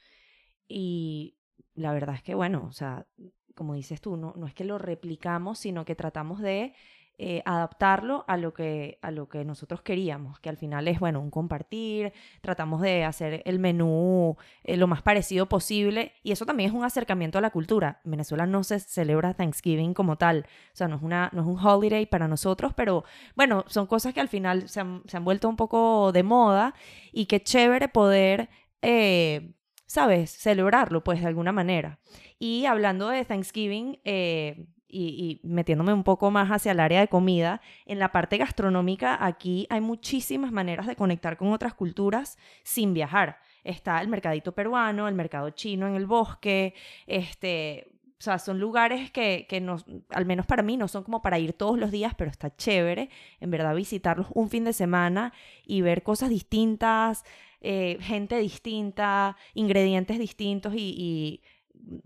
y 0.67 1.37
la 1.75 1.93
verdad 1.93 2.15
es 2.15 2.23
que 2.23 2.33
bueno, 2.33 2.65
o 2.67 2.71
sea, 2.71 3.05
como 3.53 3.75
dices 3.75 4.01
tú, 4.01 4.17
no, 4.17 4.33
no 4.35 4.47
es 4.47 4.55
que 4.55 4.65
lo 4.65 4.79
replicamos, 4.79 5.59
sino 5.59 5.85
que 5.85 5.95
tratamos 5.95 6.41
de 6.41 6.73
eh, 7.17 7.41
adaptarlo 7.45 8.25
a 8.27 8.37
lo, 8.37 8.53
que, 8.53 8.99
a 9.01 9.11
lo 9.11 9.29
que 9.29 9.45
nosotros 9.45 9.81
queríamos, 9.81 10.39
que 10.39 10.49
al 10.49 10.57
final 10.57 10.87
es, 10.87 10.99
bueno, 10.99 11.21
un 11.21 11.31
compartir, 11.31 12.11
tratamos 12.41 12.81
de 12.81 13.05
hacer 13.05 13.41
el 13.45 13.59
menú 13.59 14.35
eh, 14.63 14.75
lo 14.75 14.87
más 14.87 15.01
parecido 15.01 15.47
posible 15.47 16.13
y 16.23 16.31
eso 16.31 16.45
también 16.45 16.69
es 16.69 16.75
un 16.75 16.83
acercamiento 16.83 17.37
a 17.37 17.41
la 17.41 17.51
cultura. 17.51 18.01
En 18.03 18.11
Venezuela 18.11 18.45
no 18.45 18.63
se 18.63 18.79
celebra 18.79 19.33
Thanksgiving 19.33 19.93
como 19.93 20.17
tal, 20.17 20.45
o 20.73 20.75
sea, 20.75 20.87
no 20.87 20.97
es, 20.97 21.01
una, 21.01 21.29
no 21.33 21.41
es 21.41 21.47
un 21.47 21.57
holiday 21.57 22.05
para 22.05 22.27
nosotros, 22.27 22.73
pero 22.73 23.05
bueno, 23.35 23.63
son 23.67 23.87
cosas 23.87 24.13
que 24.13 24.21
al 24.21 24.29
final 24.29 24.67
se 24.67 24.81
han, 24.81 25.03
se 25.07 25.17
han 25.17 25.23
vuelto 25.23 25.47
un 25.47 25.55
poco 25.55 26.11
de 26.11 26.23
moda 26.23 26.73
y 27.11 27.27
qué 27.27 27.41
chévere 27.41 27.87
poder... 27.87 28.49
Eh, 28.81 29.53
¿sabes? 29.87 30.31
Celebrarlo, 30.31 31.03
pues, 31.03 31.21
de 31.21 31.27
alguna 31.27 31.51
manera. 31.51 31.99
Y 32.39 32.65
hablando 32.65 33.07
de 33.09 33.23
Thanksgiving, 33.23 33.99
eh, 34.03 34.67
y, 34.95 35.39
metiéndome 35.43 35.93
un 35.93 36.03
poco 36.03 36.31
más 36.31 36.49
hacia 36.49 36.71
el 36.71 36.79
área 36.79 36.99
de 36.99 37.07
comida, 37.07 37.61
en 37.85 37.99
la 37.99 38.11
parte 38.11 38.37
gastronómica 38.37 39.17
aquí 39.23 39.67
hay 39.69 39.81
muchísimas 39.81 40.51
maneras 40.51 40.87
de 40.87 40.95
conectar 40.95 41.37
con 41.37 41.51
otras 41.51 41.73
culturas 41.73 42.37
sin 42.63 42.93
viajar. 42.93 43.39
Está 43.63 43.99
el 44.01 44.07
mercadito 44.07 44.53
peruano, 44.53 45.07
el 45.07 45.15
mercado 45.15 45.49
chino 45.49 45.87
en 45.87 45.95
el 45.95 46.05
bosque, 46.05 46.73
este, 47.07 47.87
o 48.19 48.21
sea, 48.21 48.39
son 48.39 48.59
lugares 48.59 49.11
que, 49.11 49.45
que 49.49 49.57
al 50.09 50.25
menos 50.25 50.45
para 50.45 50.63
mí, 50.63 50.77
no 50.77 50.87
son 50.87 51.03
como 51.03 51.21
para 51.21 51.39
ir 51.39 51.53
todos 51.53 51.77
los 51.77 51.91
días, 51.91 52.13
pero 52.15 52.31
está 52.31 52.55
chévere, 52.55 53.09
en 53.39 53.51
verdad, 53.51 53.75
visitarlos 53.75 54.27
un 54.33 54.49
fin 54.49 54.63
de 54.63 54.73
semana 54.73 55.33
y 55.65 55.81
ver 55.81 56.03
cosas 56.03 56.29
distintas, 56.29 57.25
eh, 57.61 57.97
gente 57.99 58.37
distinta, 58.37 59.35
ingredientes 59.53 60.19
distintos 60.19 60.73
y 60.75 61.41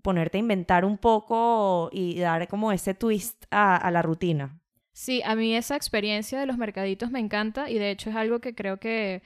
ponerte 0.01 0.37
a 0.37 0.39
inventar 0.39 0.85
un 0.85 0.97
poco 0.97 1.89
y 1.91 2.19
dar 2.19 2.47
como 2.47 2.71
ese 2.71 2.93
twist 2.93 3.45
a, 3.51 3.89
la 3.91 4.01
rutina. 4.01 4.59
Sí, 4.91 5.21
a 5.25 5.35
mí 5.35 5.55
esa 5.55 5.75
experiencia 5.75 6.39
de 6.39 6.45
los 6.45 6.57
mercaditos 6.57 7.11
me 7.11 7.19
encanta 7.19 7.69
y 7.69 7.79
de 7.79 7.91
hecho 7.91 8.09
es 8.09 8.15
algo 8.15 8.39
que 8.39 8.55
creo 8.55 8.79
que 8.79 9.21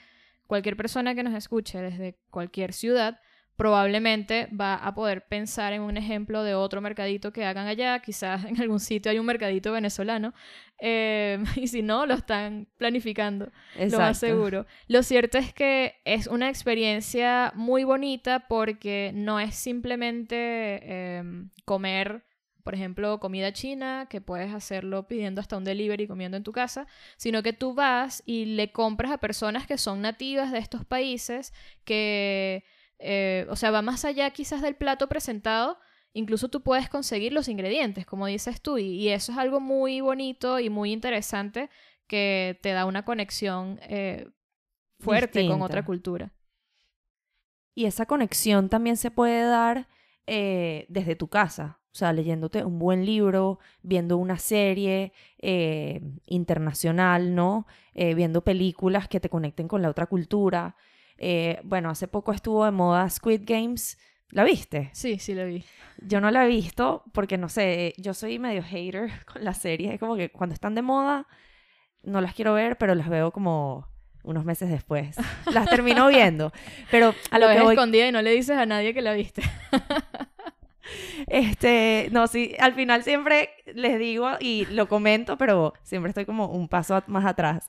cualquier 0.48 0.78
persona 0.78 1.16
que 1.16 1.24
nos 1.24 1.34
escuche 1.34 1.82
desde 1.82 2.18
cualquier 2.30 2.74
ciudad 2.74 3.20
probablemente 3.56 4.48
va 4.48 4.76
a 4.76 4.94
poder 4.94 5.26
pensar 5.28 5.74
en 5.74 5.82
un 5.82 5.98
ejemplo 5.98 6.44
de 6.44 6.56
otro 6.56 6.82
mercadito 6.82 7.32
que 7.32 7.46
hagan 7.46 7.68
allá. 7.68 8.00
Quizás 8.00 8.46
en 8.46 8.60
algún 8.60 8.80
sitio 8.80 9.12
hay 9.12 9.20
un 9.20 9.26
mercadito 9.26 9.72
venezolano. 9.72 10.34
Eh, 10.80 11.44
y 11.56 11.68
si 11.68 11.82
no, 11.82 12.06
lo 12.06 12.16
están 12.16 12.68
planificando. 12.78 13.52
Lo 13.78 13.98
más 14.00 14.20
seguro. 14.20 14.66
Lo 14.88 15.04
cierto 15.04 15.38
es 15.38 15.54
que 15.54 16.02
es 16.06 16.28
una 16.28 16.50
experiencia 16.50 17.52
muy 17.56 17.84
bonita 17.84 18.48
porque 18.48 19.12
no 19.14 19.40
es 19.40 19.56
simplemente 19.56 21.18
em, 21.18 21.50
comer 21.66 22.24
por 22.64 22.74
ejemplo, 22.74 23.20
comida 23.20 23.52
china, 23.52 24.08
que 24.10 24.22
puedes 24.22 24.54
hacerlo 24.54 25.06
pidiendo 25.06 25.42
hasta 25.42 25.58
un 25.58 25.66
delivery 25.66 26.08
comiendo 26.08 26.38
en 26.38 26.44
tu 26.44 26.54
casa, 26.54 26.88
sino 27.18 27.44
que 27.44 27.52
tú 27.52 27.74
vas 27.74 28.24
y 28.26 28.46
le 28.46 28.72
compras 28.72 29.12
a 29.12 29.18
personas 29.18 29.68
que 29.68 29.78
son 29.78 30.02
nativas 30.02 30.52
de 30.54 30.60
estos 30.60 30.86
países, 30.86 31.54
que 31.84 32.64
eh, 33.06 33.46
o 33.50 33.56
sea, 33.58 33.70
va 33.70 33.82
más 33.82 34.06
allá 34.06 34.30
quizás 34.32 34.62
del 34.62 34.76
plato 34.76 35.10
presentado, 35.10 35.78
incluso 36.14 36.48
tú 36.48 36.62
puedes 36.62 36.90
conseguir 36.90 37.34
los 37.34 37.50
ingredientes, 37.50 38.06
como 38.06 38.28
dices 38.28 38.62
tú, 38.62 38.78
y, 38.78 39.10
eso 39.10 39.34
es 39.34 39.38
algo 39.38 39.60
muy 39.60 40.00
bonito 40.00 40.60
y 40.60 40.70
muy 40.70 40.94
interesante 40.94 41.70
que 42.08 42.58
te 42.62 42.72
da 42.72 42.86
una 42.86 43.04
conexión 43.04 43.80
eh, 43.84 44.30
fuerte 45.00 45.46
con 45.48 45.62
otra 45.62 45.84
cultura. 45.84 46.32
Y 47.76 47.86
esa 47.86 48.06
conexión 48.06 48.70
también 48.70 48.96
se 48.96 49.12
puede 49.12 49.44
dar 49.44 49.90
eh, 50.26 50.86
desde 50.88 51.18
tu 51.18 51.28
casa, 51.28 51.80
o 51.92 51.96
sea, 51.96 52.14
leyéndote 52.14 52.64
un 52.64 52.80
buen 52.80 53.06
libro, 53.06 53.60
viendo 53.82 54.18
una 54.18 54.38
serie 54.38 55.12
internacional, 56.26 57.36
¿no? 57.36 57.68
viendo 57.94 58.44
películas 58.44 59.08
que 59.10 59.20
te 59.20 59.30
conecten 59.30 59.68
con 59.68 59.82
la 59.82 59.90
otra 59.90 60.06
cultura. 60.06 60.76
Eh, 61.26 61.62
bueno, 61.64 61.90
hace 61.90 62.10
poco 62.10 62.34
estuvo 62.34 62.66
de 62.66 62.72
moda 62.72 63.10
Squid 63.10 63.44
Games. 63.46 63.98
¿La 64.30 64.44
viste? 64.44 64.90
Sí, 64.94 65.20
sí 65.20 65.34
la 65.34 65.46
vi. 65.46 65.64
Yo 66.00 66.20
no 66.20 66.30
la 66.32 66.44
he 66.44 66.50
visto 66.50 67.06
porque, 67.14 67.38
no 67.38 67.48
sé, 67.48 67.94
yo 67.98 68.14
soy 68.14 68.40
medio 68.40 68.62
hater 68.62 69.10
con 69.32 69.46
las 69.46 69.58
series. 69.60 69.94
Es 69.94 70.00
como 70.02 70.18
que 70.18 70.30
cuando 70.30 70.54
están 70.54 70.76
de 70.76 70.82
moda, 70.82 71.26
no 72.02 72.20
las 72.20 72.34
quiero 72.34 72.54
ver, 72.54 72.78
pero 72.78 72.94
las 72.94 73.08
veo 73.08 73.32
como 73.32 73.88
unos 74.24 74.44
meses 74.44 74.70
después. 74.70 75.16
Las 75.52 75.70
termino 75.70 76.08
viendo. 76.08 76.52
Pero 76.92 77.14
a 77.30 77.40
lo, 77.40 77.48
que 77.50 77.62
voy... 77.62 77.74
escondida 77.74 78.08
y 78.08 78.12
no 78.12 78.22
le 78.22 78.32
dices 78.32 78.58
a 78.58 78.66
nadie 78.66 78.94
que 78.94 79.02
la 79.02 79.14
viste. 79.14 79.44
Este, 81.28 82.10
no, 82.12 82.28
sí, 82.28 82.56
al 82.60 82.74
final 82.74 83.04
siempre 83.04 83.50
les 83.74 83.98
digo 84.00 84.30
y 84.40 84.66
lo 84.66 84.88
comento, 84.88 85.38
pero 85.38 85.74
siempre 85.84 86.10
estoy 86.10 86.26
como 86.26 86.48
un 86.48 86.68
paso 86.68 87.02
más 87.08 87.26
atrás 87.26 87.68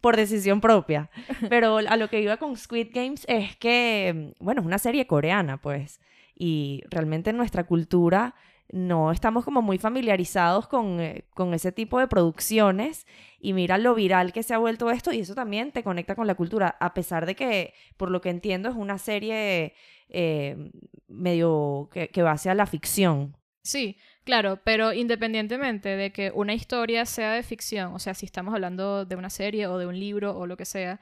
por 0.00 0.16
decisión 0.16 0.60
propia. 0.60 1.10
Pero 1.48 1.78
a 1.78 1.96
lo 1.96 2.08
que 2.08 2.20
iba 2.20 2.36
con 2.36 2.56
Squid 2.56 2.88
Games 2.92 3.24
es 3.26 3.56
que, 3.56 4.34
bueno, 4.38 4.60
es 4.60 4.66
una 4.66 4.78
serie 4.78 5.06
coreana, 5.06 5.56
pues, 5.56 6.00
y 6.36 6.82
realmente 6.90 7.30
en 7.30 7.36
nuestra 7.36 7.64
cultura 7.64 8.34
no 8.70 9.12
estamos 9.12 9.44
como 9.44 9.62
muy 9.62 9.78
familiarizados 9.78 10.66
con, 10.66 11.00
eh, 11.00 11.24
con, 11.34 11.54
ese 11.54 11.70
tipo 11.70 11.98
de 11.98 12.08
producciones 12.08 13.06
y 13.38 13.52
mira 13.52 13.78
lo 13.78 13.94
viral 13.94 14.32
que 14.32 14.42
se 14.42 14.52
ha 14.54 14.58
vuelto 14.58 14.90
esto 14.90 15.12
y 15.12 15.20
eso 15.20 15.34
también 15.34 15.70
te 15.70 15.82
conecta 15.82 16.14
con 16.14 16.26
la 16.26 16.34
cultura, 16.34 16.76
a 16.80 16.92
pesar 16.92 17.24
de 17.24 17.34
que, 17.34 17.74
por 17.96 18.10
lo 18.10 18.20
que 18.20 18.30
entiendo, 18.30 18.68
es 18.68 18.74
una 18.74 18.98
serie 18.98 19.74
eh, 20.08 20.70
medio 21.14 21.88
que, 21.92 22.08
que 22.08 22.22
va 22.22 22.32
hacia 22.32 22.54
la 22.54 22.66
ficción. 22.66 23.36
Sí, 23.62 23.96
claro, 24.24 24.60
pero 24.62 24.92
independientemente 24.92 25.96
de 25.96 26.12
que 26.12 26.30
una 26.34 26.54
historia 26.54 27.06
sea 27.06 27.32
de 27.32 27.42
ficción, 27.42 27.94
o 27.94 27.98
sea, 27.98 28.14
si 28.14 28.26
estamos 28.26 28.52
hablando 28.54 29.06
de 29.06 29.16
una 29.16 29.30
serie 29.30 29.66
o 29.66 29.78
de 29.78 29.86
un 29.86 29.98
libro 29.98 30.36
o 30.36 30.46
lo 30.46 30.56
que 30.56 30.66
sea, 30.66 31.00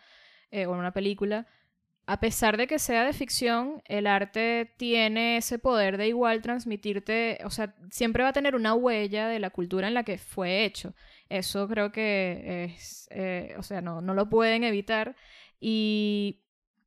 eh, 0.52 0.66
o 0.66 0.72
una 0.72 0.92
película, 0.92 1.46
a 2.06 2.20
pesar 2.20 2.56
de 2.56 2.66
que 2.66 2.78
sea 2.78 3.04
de 3.04 3.12
ficción, 3.12 3.82
el 3.86 4.06
arte 4.06 4.74
tiene 4.76 5.38
ese 5.38 5.58
poder 5.58 5.96
de 5.96 6.08
igual 6.08 6.42
transmitirte, 6.42 7.38
o 7.44 7.50
sea, 7.50 7.74
siempre 7.90 8.22
va 8.22 8.30
a 8.30 8.32
tener 8.32 8.54
una 8.54 8.74
huella 8.74 9.28
de 9.28 9.38
la 9.38 9.50
cultura 9.50 9.88
en 9.88 9.94
la 9.94 10.04
que 10.04 10.18
fue 10.18 10.64
hecho. 10.64 10.94
Eso 11.28 11.68
creo 11.68 11.92
que 11.92 12.64
es, 12.64 13.08
eh, 13.10 13.54
o 13.58 13.62
sea, 13.62 13.80
no, 13.80 14.00
no 14.00 14.14
lo 14.14 14.28
pueden 14.28 14.64
evitar. 14.64 15.16
Y 15.60 16.42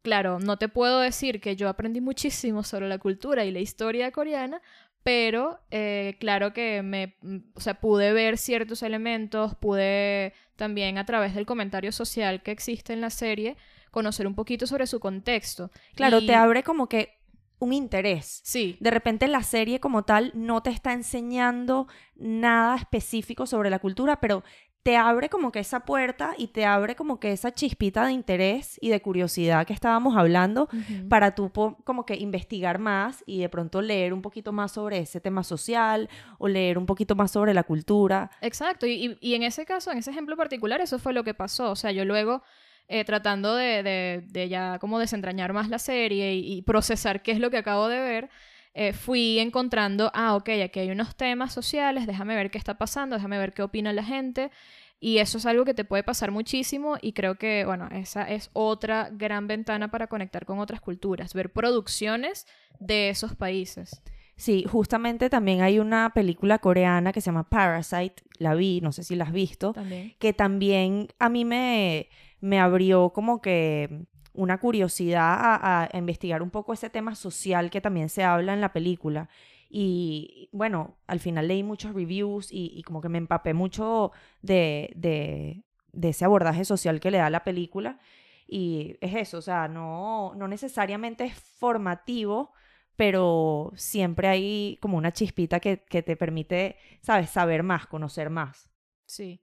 claro, 0.06 0.40
no 0.40 0.58
te 0.58 0.70
puedo 0.70 1.00
decir 1.00 1.42
que 1.42 1.56
yo 1.56 1.68
aprendí 1.68 2.00
muchísimo 2.00 2.62
sobre 2.62 2.88
la 2.88 3.00
cultura 3.00 3.44
y 3.44 3.52
la 3.52 3.60
historia 3.60 4.12
coreana, 4.12 4.62
pero 5.02 5.60
eh, 5.72 6.16
claro 6.20 6.54
que 6.54 6.84
me, 6.84 7.16
o 7.56 7.60
sea, 7.60 7.80
pude 7.82 8.14
ver 8.14 8.38
ciertos 8.38 8.84
elementos, 8.84 9.56
pude 9.56 10.34
también 10.56 11.00
a 11.00 11.06
través 11.08 11.34
del 11.34 11.48
comentario 11.48 11.92
social 11.92 12.44
que 12.44 12.52
existe 12.52 12.94
en 12.94 13.02
la 13.02 13.10
serie 13.10 13.58
conocer 13.90 14.28
un 14.28 14.36
poquito 14.36 14.68
sobre 14.68 14.86
su 14.86 15.00
contexto. 15.00 15.72
Claro, 15.96 16.24
te 16.24 16.36
abre 16.36 16.62
como 16.62 16.88
que 16.88 17.18
un 17.58 17.74
interés. 17.74 18.42
Sí. 18.44 18.78
De 18.80 18.92
repente 18.92 19.28
la 19.28 19.42
serie 19.42 19.80
como 19.80 20.04
tal 20.04 20.32
no 20.36 20.62
te 20.62 20.70
está 20.70 20.94
enseñando 20.94 21.88
nada 22.16 22.76
específico 22.76 23.48
sobre 23.48 23.72
la 23.72 23.80
cultura, 23.80 24.20
pero 24.20 24.44
te 24.86 24.98
abre 24.98 25.30
como 25.30 25.52
que 25.52 25.58
esa 25.58 25.80
puerta 25.80 26.36
y 26.38 26.50
te 26.50 26.64
abre 26.64 26.96
como 26.96 27.20
que 27.20 27.32
esa 27.32 27.52
chispita 27.52 28.06
de 28.06 28.12
interés 28.12 28.78
y 28.80 28.90
de 28.90 29.02
curiosidad 29.02 29.66
que 29.66 29.74
estábamos 29.74 30.16
hablando 30.16 30.70
para 31.10 31.34
tú 31.34 31.52
como 31.84 32.06
que 32.06 32.14
investigar 32.14 32.78
más 32.78 33.24
y 33.26 33.40
de 33.40 33.50
pronto 33.50 33.82
leer 33.82 34.14
un 34.14 34.22
poquito 34.22 34.52
más 34.52 34.74
sobre 34.74 35.00
ese 35.00 35.20
tema 35.20 35.44
social 35.44 36.08
o 36.38 36.48
leer 36.48 36.78
un 36.78 36.86
poquito 36.86 37.16
más 37.16 37.32
sobre 37.32 37.56
la 37.56 37.64
cultura. 37.64 38.30
Exacto, 38.42 38.86
y, 38.86 39.18
en 39.22 39.42
ese 39.42 39.66
caso, 39.66 39.92
en 39.92 39.98
ese 39.98 40.12
ejemplo 40.12 40.38
particular, 40.38 40.80
eso 40.82 41.00
fue 41.00 41.14
lo 41.14 41.24
que 41.24 41.34
pasó. 41.34 41.72
O 41.72 41.76
sea, 41.76 41.92
yo 41.92 42.06
luego... 42.06 42.44
Eh, 42.88 43.04
tratando 43.04 43.56
de, 43.56 44.22
de, 44.28 44.48
ya 44.48 44.78
como 44.78 45.00
desentrañar 45.00 45.54
más 45.54 45.70
la 45.70 45.80
serie 45.80 46.36
y, 46.36 46.62
procesar 46.62 47.24
qué 47.24 47.32
es 47.32 47.40
lo 47.40 47.50
que 47.50 47.58
acabo 47.58 47.88
de 47.88 48.00
ver, 48.00 48.30
eh, 48.78 48.92
fui 48.92 49.40
encontrando, 49.40 50.12
ah, 50.14 50.36
ok, 50.36 50.50
aquí 50.66 50.82
hay 50.82 50.92
unos 50.92 51.16
temas 51.16 51.54
sociales, 51.54 52.06
déjame 52.08 52.36
ver 52.36 52.52
qué 52.52 52.58
está 52.58 52.78
pasando, 52.78 53.16
déjame 53.16 53.38
ver 53.38 53.54
qué 53.54 53.64
opina 53.64 53.94
la 53.94 54.04
gente. 54.04 54.52
Y 55.00 55.20
eso 55.20 55.38
es 55.38 55.46
algo 55.46 55.64
que 55.64 55.74
te 55.74 55.86
puede 55.86 56.04
pasar 56.04 56.32
muchísimo 56.32 56.98
y 57.02 57.14
creo 57.14 57.36
que, 57.36 57.64
bueno, 57.66 57.88
esa 57.92 58.30
es 58.30 58.50
otra 58.52 59.10
gran 59.14 59.48
ventana 59.48 59.92
para 59.92 60.08
conectar 60.08 60.46
con 60.46 60.60
otras 60.60 60.82
culturas, 60.82 61.34
ver 61.34 61.54
producciones 61.54 62.48
de 62.80 63.10
esos 63.10 63.34
países. 63.36 64.02
Sí, 64.36 64.66
justamente 64.70 65.30
también 65.30 65.62
hay 65.62 65.80
una 65.80 66.12
película 66.14 66.60
coreana 66.60 67.14
que 67.14 67.22
se 67.22 67.28
llama 67.28 67.48
Parasite, 67.48 68.24
la 68.40 68.56
vi, 68.56 68.82
no 68.82 68.92
sé 68.92 69.06
si 69.06 69.16
la 69.16 69.24
has 69.24 69.32
visto, 69.32 69.74
que 70.20 70.34
también 70.34 71.08
a 71.20 71.30
mí 71.30 71.46
me, 71.46 72.10
me 72.42 72.60
abrió 72.60 73.12
como 73.12 73.42
que 73.42 74.06
una 74.36 74.60
curiosidad 74.60 75.38
a, 75.40 75.90
investigar 75.98 76.42
un 76.42 76.50
poco 76.50 76.74
ese 76.74 76.90
tema 76.90 77.16
social 77.16 77.70
que 77.70 77.82
también 77.82 78.10
se 78.10 78.24
habla 78.24 78.54
en 78.54 78.62
la 78.62 78.74
película. 78.74 79.30
Y 79.70 80.50
bueno, 80.52 80.98
al 81.08 81.20
final 81.20 81.48
leí 81.48 81.64
muchos 81.64 81.94
reviews 81.94 82.50
y, 82.52 82.82
como 82.84 83.02
que 83.02 83.10
me 83.10 83.18
empapé 83.18 83.54
mucho 83.54 84.12
de, 84.42 84.94
de, 84.96 85.64
ese 86.10 86.26
abordaje 86.26 86.66
social 86.66 87.00
que 87.00 87.12
le 87.12 87.18
da 87.18 87.30
la 87.30 87.44
película. 87.44 88.00
Y 88.48 88.98
es 89.02 89.16
eso, 89.16 89.40
o 89.40 89.42
sea, 89.42 89.68
no, 89.68 90.34
no 90.36 90.48
necesariamente 90.48 91.26
es 91.26 91.34
formativo, 91.34 92.54
pero 92.96 93.72
siempre 93.76 94.28
hay 94.28 94.78
como 94.82 94.98
una 94.98 95.12
chispita 95.12 95.60
que, 95.60 95.84
que 95.84 96.04
te 96.04 96.16
permite, 96.16 96.78
¿sabes?, 97.02 97.32
saber 97.32 97.64
más, 97.64 97.88
conocer 97.88 98.30
más. 98.30 98.70
Sí. 99.06 99.42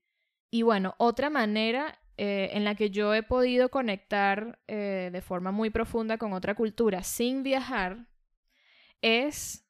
Y 0.50 0.62
bueno, 0.62 0.94
otra 0.99 1.30
manera 1.30 1.99
eh, 2.19 2.50
en 2.52 2.64
la 2.64 2.75
que 2.75 2.90
yo 2.90 3.14
he 3.14 3.23
podido 3.23 3.71
conectar 3.71 4.59
eh, 4.69 5.09
de 5.12 5.23
forma 5.23 5.50
muy 5.50 5.71
profunda 5.71 6.19
con 6.19 6.35
otra 6.35 6.54
cultura 6.54 7.02
sin 7.02 7.42
viajar 7.42 8.07
es 9.00 9.66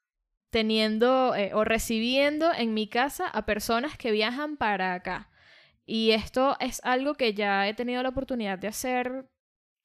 teniendo 0.51 1.35
eh, 1.37 1.53
o 1.55 1.65
recibiendo 1.65 2.53
en 2.53 2.75
mi 2.75 2.89
casa 2.89 3.29
a 3.29 3.47
personas 3.47 3.97
que 3.97 4.11
viajan 4.11 4.57
para 4.57 4.93
acá. 4.95 5.31
Y 5.87 6.11
esto 6.11 6.57
es 6.61 6.81
algo 6.85 7.15
que 7.15 7.33
ya 7.33 7.69
he 7.69 7.75
tenido 7.75 8.03
la 8.03 8.11
oportunidad 8.11 8.59
de 8.59 8.69
hacer 8.69 9.29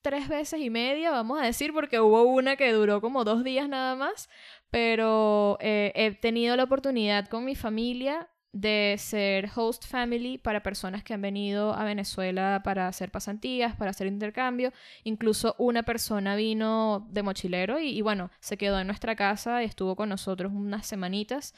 tres 0.02 0.28
veces 0.28 0.60
y 0.60 0.70
media, 0.70 1.12
vamos 1.12 1.40
a 1.40 1.46
decir, 1.46 1.74
porque 1.74 2.00
hubo 2.00 2.24
una 2.24 2.56
que 2.56 2.72
duró 2.74 3.02
como 3.02 3.24
dos 3.24 3.44
días 3.44 3.70
nada 3.70 3.96
más, 3.96 4.30
pero 4.70 5.58
he 5.62 6.18
tenido 6.22 6.56
la 6.56 6.64
oportunidad 6.64 7.28
con 7.28 7.46
mi 7.46 7.56
familia 7.56 8.30
de 8.60 8.96
ser 8.98 9.50
host 9.56 9.86
family 9.86 10.40
para 10.40 10.64
personas 10.64 11.04
que 11.04 11.14
han 11.14 11.22
venido 11.22 11.74
a 11.74 11.84
Venezuela 11.84 12.62
para 12.64 12.88
hacer 12.88 13.12
pasantías, 13.12 13.76
para 13.76 13.92
hacer 13.92 14.08
intercambio. 14.08 14.74
Incluso 15.04 15.56
una 15.60 15.84
persona 15.84 16.36
vino 16.36 17.08
de 17.12 17.22
mochilero 17.22 17.80
y, 17.80 18.02
bueno, 18.02 18.32
se 18.40 18.58
quedó 18.58 18.80
en 18.80 18.88
nuestra 18.88 19.16
casa 19.16 19.62
y 19.62 19.66
estuvo 19.66 19.96
con 19.96 20.10
nosotros 20.10 20.52
unas 20.54 20.88
semanitas. 20.88 21.54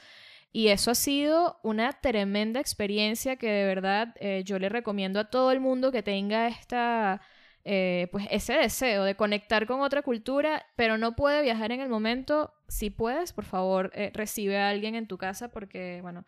Y 0.52 0.68
eso 0.68 0.90
ha 0.90 0.94
sido 0.94 1.58
una 1.62 1.92
tremenda 1.92 2.60
experiencia 2.60 3.36
que 3.36 3.50
de 3.50 3.64
verdad 3.64 4.14
eh, 4.20 4.42
yo 4.44 4.58
le 4.58 4.68
recomiendo 4.68 5.20
a 5.20 5.30
todo 5.30 5.52
el 5.52 5.60
mundo 5.60 5.92
que 5.92 6.02
tenga 6.02 6.48
esta, 6.48 7.22
eh, 7.64 8.08
pues 8.12 8.26
ese 8.30 8.54
deseo 8.54 9.04
de 9.04 9.14
conectar 9.14 9.66
con 9.66 9.80
otra 9.80 10.02
cultura, 10.02 10.66
pero 10.76 10.98
no 10.98 11.16
puede 11.16 11.42
viajar 11.42 11.72
en 11.72 11.80
el 11.80 11.88
momento. 11.88 12.52
Si 12.68 12.90
puedes, 12.90 13.32
por 13.32 13.44
favor, 13.44 13.90
eh, 13.94 14.10
recibe 14.12 14.58
a 14.58 14.68
alguien 14.68 14.96
en 14.96 15.06
tu 15.06 15.16
casa 15.18 15.48
porque, 15.48 16.00
bueno, 16.02 16.26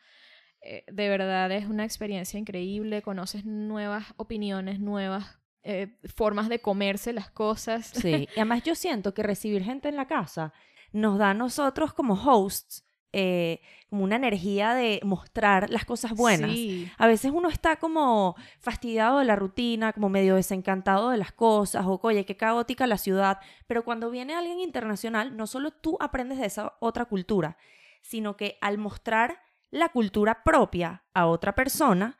eh, 0.62 0.85
de 0.90 1.09
verdad 1.09 1.50
es 1.52 1.66
una 1.66 1.85
experiencia 1.85 2.38
increíble, 2.38 3.02
conoces 3.02 3.45
nuevas 3.45 4.14
opiniones, 4.16 4.81
nuevas 4.81 5.38
eh, 5.64 5.97
formas 6.04 6.49
de 6.49 6.61
comerse 6.61 7.12
las 7.12 7.31
cosas. 7.31 7.87
Sí, 7.87 8.28
y 8.28 8.28
además 8.37 8.62
yo 8.62 8.75
siento 8.75 9.14
que 9.14 9.23
recibir 9.23 9.62
gente 9.62 9.88
en 9.88 9.97
la 9.97 10.07
casa 10.07 10.52
nos 10.92 11.19
da 11.19 11.31
a 11.31 11.35
nosotros 11.35 11.92
como 11.95 12.14
hosts 12.14 12.85
eh, 13.14 13.61
como 13.90 14.04
una 14.04 14.16
energía 14.16 14.73
de 14.73 14.99
mostrar 15.04 15.69
las 15.69 15.85
cosas 15.85 16.12
buenas. 16.12 16.50
A 16.97 17.07
veces 17.07 17.31
uno 17.31 17.50
está 17.50 17.76
como 17.76 18.37
fastidiado 18.59 19.19
de 19.19 19.26
la 19.26 19.37
rutina, 19.37 19.92
como 19.92 20.09
medio 20.09 20.35
desencantado 20.37 21.11
de 21.11 21.19
las 21.19 21.31
cosas, 21.31 21.85
o 21.85 22.00
oye, 22.02 22.25
qué 22.25 22.38
caótica 22.38 22.87
la 22.87 22.97
ciudad, 22.97 23.38
pero 23.66 23.85
cuando 23.85 24.11
viene 24.11 24.35
alguien 24.35 24.61
internacional, 24.61 25.37
no 25.37 25.47
solo 25.47 25.73
tú 25.73 25.99
aprendes 26.00 26.38
de 26.38 26.47
esa 26.47 26.73
otra 26.81 27.04
cultura, 27.04 27.59
sino 28.00 28.38
que 28.38 28.57
al 28.62 28.78
mostrar 28.78 29.42
la 29.73 29.88
cultura 29.88 30.45
propia 30.45 31.05
a 31.14 31.26
otra 31.26 31.57
persona, 31.57 32.19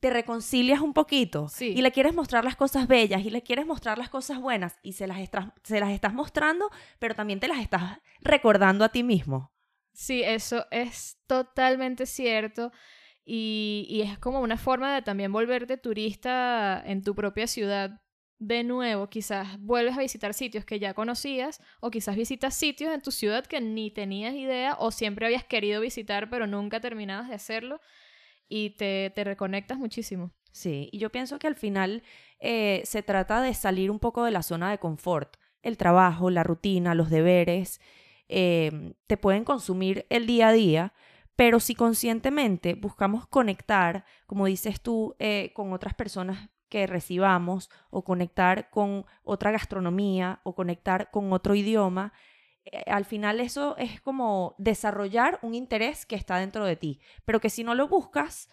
te 0.00 0.08
reconcilias 0.10 0.80
un 0.80 0.94
poquito 0.94 1.48
y 1.60 1.82
le 1.82 1.90
quieres 1.90 2.14
mostrar 2.14 2.44
las 2.44 2.56
cosas 2.56 2.86
bellas 2.86 3.24
y 3.24 3.30
le 3.30 3.42
quieres 3.42 3.66
mostrar 3.66 3.98
las 3.98 4.08
cosas 4.08 4.38
buenas 4.38 4.78
y 4.82 4.92
se 4.92 5.06
las, 5.06 5.18
se 5.62 5.80
las 5.80 5.90
estás 5.90 6.14
mostrando, 6.14 6.70
pero 6.98 7.14
también 7.14 7.40
te 7.40 7.48
las 7.48 7.58
estás 7.58 7.98
recordando 8.20 8.84
a 8.84 8.90
ti 8.90 9.02
mismo. 9.02 9.52
Sí, 9.92 10.22
eso 10.22 10.66
es 10.70 11.18
totalmente 11.26 12.06
cierto. 12.06 12.70
Y, 13.24 13.86
y, 13.88 14.02
es 14.02 14.18
como 14.18 14.40
una 14.40 14.58
forma 14.58 14.94
de 14.94 15.00
también 15.00 15.32
volverte 15.32 15.78
turista 15.78 16.82
en 16.84 17.02
tu 17.02 17.14
propia 17.14 17.46
ciudad 17.46 18.03
de 18.46 18.62
nuevo, 18.62 19.08
quizás 19.08 19.58
vuelves 19.60 19.96
a 19.96 20.00
visitar 20.00 20.34
sitios 20.34 20.64
que 20.64 20.78
ya 20.78 20.92
conocías 20.92 21.60
o 21.80 21.90
quizás 21.90 22.16
visitas 22.16 22.54
sitios 22.54 22.92
en 22.92 23.00
tu 23.00 23.10
ciudad 23.10 23.46
que 23.46 23.60
ni 23.60 23.90
tenías 23.90 24.34
idea 24.34 24.76
o 24.78 24.90
siempre 24.90 25.26
habías 25.26 25.44
querido 25.44 25.80
visitar 25.80 26.28
pero 26.28 26.46
nunca 26.46 26.80
terminabas 26.80 27.28
de 27.28 27.34
hacerlo 27.34 27.80
y 28.48 28.70
te, 28.70 29.10
te 29.14 29.24
reconectas 29.24 29.78
muchísimo. 29.78 30.32
Sí, 30.52 30.88
y 30.92 30.98
yo 30.98 31.10
pienso 31.10 31.38
que 31.38 31.46
al 31.46 31.56
final 31.56 32.02
eh, 32.38 32.82
se 32.84 33.02
trata 33.02 33.40
de 33.42 33.54
salir 33.54 33.90
un 33.90 33.98
poco 33.98 34.24
de 34.24 34.30
la 34.30 34.42
zona 34.42 34.70
de 34.70 34.78
confort. 34.78 35.36
El 35.62 35.76
trabajo, 35.76 36.30
la 36.30 36.44
rutina, 36.44 36.94
los 36.94 37.10
deberes, 37.10 37.80
eh, 38.28 38.94
te 39.06 39.16
pueden 39.16 39.44
consumir 39.44 40.06
el 40.10 40.26
día 40.26 40.48
a 40.48 40.52
día, 40.52 40.92
pero 41.34 41.58
si 41.58 41.74
conscientemente 41.74 42.74
buscamos 42.74 43.26
conectar, 43.26 44.04
como 44.26 44.46
dices 44.46 44.80
tú, 44.80 45.16
eh, 45.18 45.50
con 45.54 45.72
otras 45.72 45.94
personas 45.94 46.50
que 46.68 46.86
recibamos 46.86 47.70
o 47.90 48.04
conectar 48.04 48.70
con 48.70 49.06
otra 49.22 49.50
gastronomía 49.50 50.40
o 50.44 50.54
conectar 50.54 51.10
con 51.10 51.32
otro 51.32 51.54
idioma, 51.54 52.12
eh, 52.64 52.84
al 52.86 53.04
final 53.04 53.40
eso 53.40 53.76
es 53.76 54.00
como 54.00 54.54
desarrollar 54.58 55.38
un 55.42 55.54
interés 55.54 56.06
que 56.06 56.16
está 56.16 56.38
dentro 56.38 56.64
de 56.64 56.76
ti, 56.76 57.00
pero 57.24 57.40
que 57.40 57.50
si 57.50 57.64
no 57.64 57.74
lo 57.74 57.88
buscas, 57.88 58.48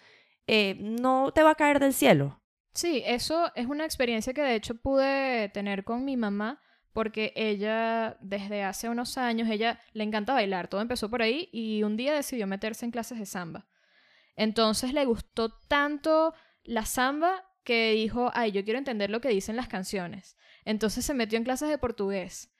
eh, 0.47 0.76
no 0.80 1.32
te 1.34 1.43
va 1.43 1.52
a 1.52 1.56
caer 1.56 1.80
del 1.80 1.93
cielo. 1.93 2.41
Sí, 2.74 3.04
eso 3.06 3.52
es 3.56 3.67
una 3.67 3.86
experiencia 3.86 4.34
que 4.34 4.41
de 4.41 4.56
hecho 4.56 4.76
pude 4.76 5.50
tener 5.50 5.84
con 5.84 6.06
mi 6.06 6.15
mamá 6.17 6.62
porque 6.93 7.34
ella 7.36 8.17
desde 8.21 8.63
hace 8.63 8.89
unos 8.89 9.17
años, 9.17 9.50
ella 9.50 9.80
le 9.93 10.04
encanta 10.04 10.34
bailar, 10.34 10.67
todo 10.67 10.82
empezó 10.82 11.10
por 11.10 11.21
ahí 11.21 11.50
y 11.52 11.84
un 11.84 11.95
día 11.95 12.13
decidió 12.13 12.47
meterse 12.47 12.86
en 12.86 12.91
clases 12.91 13.19
de 13.19 13.26
samba. 13.26 13.67
Entonces 14.36 14.93
le 14.93 15.06
gustó 15.06 15.52
tanto 15.67 16.34
la 16.63 16.86
samba 16.86 17.45
que 17.63 17.93
dijo, 17.93 18.32
ay, 18.34 18.52
yo 18.52 18.63
quiero 18.63 18.80
entender 18.80 19.10
lo 19.10 19.21
que 19.21 19.30
dicen 19.30 19.56
las 19.56 19.67
canciones. 19.67 20.38
Entonces 20.65 21.06
se 21.06 21.13
metió 21.13 21.38
en 21.38 21.43
clases 21.43 21.69
de 21.69 21.78
portugués. 21.78 22.52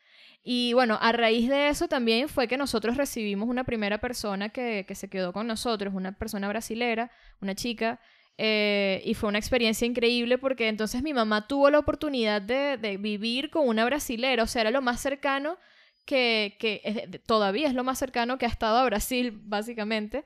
Y 0.44 0.74
bueno, 0.74 0.98
a 1.00 1.12
raíz 1.12 1.50
de 1.50 1.70
eso 1.70 1.88
también 1.88 2.28
fue 2.28 2.48
que 2.48 2.58
nosotros 2.58 2.98
recibimos 2.98 3.48
una 3.48 3.64
primera 3.64 4.00
persona 4.00 4.50
que, 4.50 4.86
se 4.96 5.10
quedó 5.10 5.34
con 5.34 5.46
nosotros, 5.46 5.94
una 5.94 6.18
persona 6.18 6.48
brasilera, 6.48 7.12
una 7.42 7.54
chica, 7.54 8.00
eh, 8.38 9.04
y 9.06 9.14
fue 9.14 9.30
una 9.30 9.38
experiencia 9.38 9.86
increíble 9.86 10.40
porque 10.40 10.68
entonces 10.68 11.04
mi 11.04 11.14
mamá 11.14 11.48
tuvo 11.48 11.70
la 11.70 11.78
oportunidad 11.78 12.42
de, 12.42 12.98
vivir 13.00 13.52
con 13.52 13.68
una 13.68 13.86
brasilera, 13.86 14.42
o 14.42 14.48
sea, 14.48 14.62
era 14.62 14.72
lo 14.72 14.82
más 14.82 15.00
cercano 15.00 15.58
que, 16.06 16.58
que 16.60 17.22
todavía 17.28 17.68
es 17.68 17.76
lo 17.76 17.84
más 17.84 18.00
cercano 18.00 18.40
que 18.40 18.48
ha 18.48 18.50
estado 18.50 18.78
a 18.78 18.86
Brasil, 18.86 19.40
básicamente, 19.44 20.26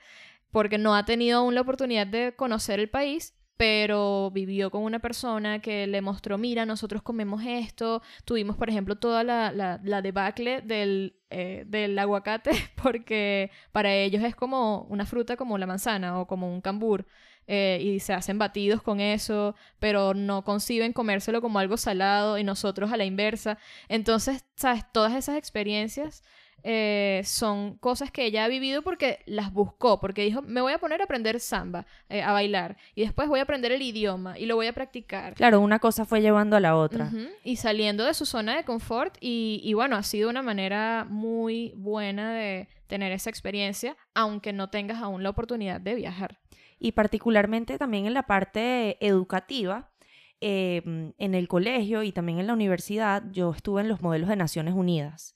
porque 0.51 0.77
no 0.77 0.95
ha 0.95 1.03
tenido 1.03 1.39
aún 1.39 1.55
la 1.55 1.61
oportunidad 1.61 2.07
de 2.07 2.33
conocer 2.37 2.79
el 2.79 2.89
país 2.89 3.33
pero 3.57 4.31
vivió 4.31 4.69
con 4.71 4.83
una 4.83 4.99
persona 4.99 5.59
que 5.59 5.87
le 5.87 6.01
mostró, 6.01 6.37
mira, 6.37 6.65
nosotros 6.65 7.01
comemos 7.01 7.43
esto, 7.45 8.01
tuvimos, 8.25 8.57
por 8.57 8.69
ejemplo, 8.69 8.97
toda 8.97 9.23
la, 9.23 9.51
la, 9.51 10.01
debacle 10.01 10.61
del, 10.61 11.15
eh, 11.29 11.63
del 11.67 11.97
aguacate, 11.97 12.51
porque 12.83 13.51
para 13.71 13.93
ellos 13.93 14.23
es 14.23 14.35
como 14.35 14.81
una 14.89 15.05
fruta 15.05 15.37
como 15.37 15.57
la 15.57 15.67
manzana 15.67 16.19
o 16.19 16.27
como 16.27 16.51
un 16.53 16.61
cambur, 16.61 17.05
eh, 17.47 17.79
y 17.81 17.99
se 17.99 18.13
hacen 18.13 18.39
batidos 18.39 18.81
con 18.81 18.99
eso, 18.99 19.55
pero 19.79 20.13
no 20.13 20.43
conciben 20.43 20.93
comérselo 20.93 21.41
como 21.41 21.59
algo 21.59 21.77
salado 21.77 22.37
y 22.39 22.43
nosotros 22.43 22.91
a 22.91 22.97
la 22.97 23.05
inversa. 23.05 23.59
Entonces, 23.87 24.45
¿sabes? 24.55 24.83
Todas 24.91 25.13
esas 25.13 25.37
experiencias 25.37 26.23
eh, 26.63 27.21
son 27.25 27.77
cosas 27.77 28.11
que 28.11 28.25
ella 28.25 28.45
ha 28.45 28.47
vivido 28.47 28.81
porque 28.81 29.19
las 29.25 29.51
buscó, 29.53 29.99
porque 29.99 30.23
dijo, 30.23 30.41
me 30.41 30.61
voy 30.61 30.73
a 30.73 30.77
poner 30.79 31.01
a 31.01 31.03
aprender 31.03 31.39
samba, 31.39 31.85
eh, 32.09 32.21
a 32.21 32.31
bailar, 32.31 32.77
y 32.95 33.01
después 33.01 33.27
voy 33.27 33.39
a 33.39 33.43
aprender 33.43 33.71
el 33.71 33.81
idioma 33.81 34.37
y 34.39 34.45
lo 34.45 34.55
voy 34.55 34.67
a 34.67 34.73
practicar. 34.73 35.35
Claro, 35.35 35.59
una 35.59 35.79
cosa 35.79 36.05
fue 36.05 36.21
llevando 36.21 36.55
a 36.55 36.59
la 36.59 36.75
otra. 36.75 37.11
Y 37.43 37.57
saliendo 37.57 38.05
de 38.05 38.13
su 38.13 38.25
zona 38.25 38.55
de 38.55 38.63
confort, 38.63 39.15
y, 39.19 39.61
y 39.63 39.73
bueno, 39.73 39.95
ha 39.95 40.03
sido 40.03 40.29
una 40.29 40.41
manera 40.41 41.05
muy 41.09 41.73
buena 41.75 42.33
de 42.33 42.67
tener 42.87 43.11
esa 43.11 43.29
experiencia, 43.29 43.95
aunque 44.13 44.53
no 44.53 44.69
tengas 44.69 45.01
aún 45.01 45.23
la 45.23 45.29
oportunidad 45.29 45.81
de 45.81 45.95
viajar. 45.95 46.39
Y 46.79 46.91
particularmente 46.91 47.77
también 47.77 48.05
en 48.05 48.13
la 48.13 48.23
parte 48.23 48.97
educativa, 49.05 49.91
em, 50.41 51.13
en 51.17 51.35
el 51.35 51.47
colegio 51.47 52.03
y 52.03 52.11
también 52.11 52.39
en 52.39 52.47
la 52.47 52.53
universidad, 52.53 53.23
yo 53.31 53.51
estuve 53.51 53.81
en 53.81 53.87
los 53.87 54.01
modelos 54.01 54.29
de 54.29 54.35
Naciones 54.35 54.73
Unidas. 54.73 55.35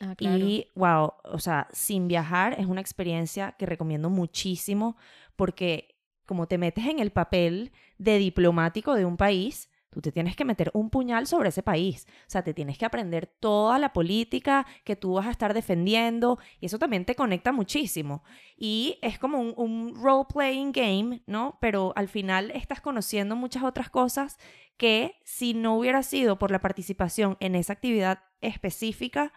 Ah, 0.00 0.14
y 0.18 0.66
wow, 0.74 1.12
o 1.24 1.38
sea, 1.38 1.68
sin 1.72 2.08
viajar 2.08 2.58
es 2.58 2.66
una 2.66 2.80
experiencia 2.80 3.52
que 3.58 3.66
recomiendo 3.66 4.08
muchísimo 4.08 4.96
porque 5.36 5.96
como 6.24 6.46
te 6.46 6.58
metes 6.58 6.86
en 6.86 7.00
el 7.00 7.10
papel 7.10 7.72
de 7.98 8.18
diplomático 8.18 8.94
de 8.94 9.04
un 9.04 9.16
país, 9.16 9.68
tú 9.90 10.00
te 10.00 10.12
tienes 10.12 10.36
que 10.36 10.44
meter 10.44 10.70
un 10.74 10.88
puñal 10.88 11.26
sobre 11.26 11.48
ese 11.48 11.62
país. 11.62 12.06
O 12.08 12.30
sea, 12.30 12.42
te 12.42 12.54
tienes 12.54 12.78
que 12.78 12.86
aprender 12.86 13.26
toda 13.26 13.78
la 13.78 13.92
política 13.92 14.66
que 14.84 14.96
tú 14.96 15.14
vas 15.14 15.26
a 15.26 15.32
estar 15.32 15.52
defendiendo 15.52 16.38
y 16.60 16.66
eso 16.66 16.78
también 16.78 17.04
te 17.04 17.16
conecta 17.16 17.52
muchísimo. 17.52 18.22
Y 18.56 18.98
es 19.02 19.18
como 19.18 19.40
un, 19.40 19.94
role-playing 20.00 20.72
game, 20.72 21.22
¿no? 21.26 21.58
Pero 21.60 21.92
al 21.96 22.08
final 22.08 22.52
estás 22.52 22.80
conociendo 22.80 23.34
muchas 23.34 23.64
otras 23.64 23.90
cosas 23.90 24.38
que 24.76 25.16
si 25.24 25.52
no 25.52 25.76
hubiera 25.76 26.02
sido 26.02 26.38
por 26.38 26.50
la 26.50 26.60
participación 26.60 27.36
en 27.40 27.54
esa 27.54 27.72
actividad 27.72 28.20
específica, 28.40 29.32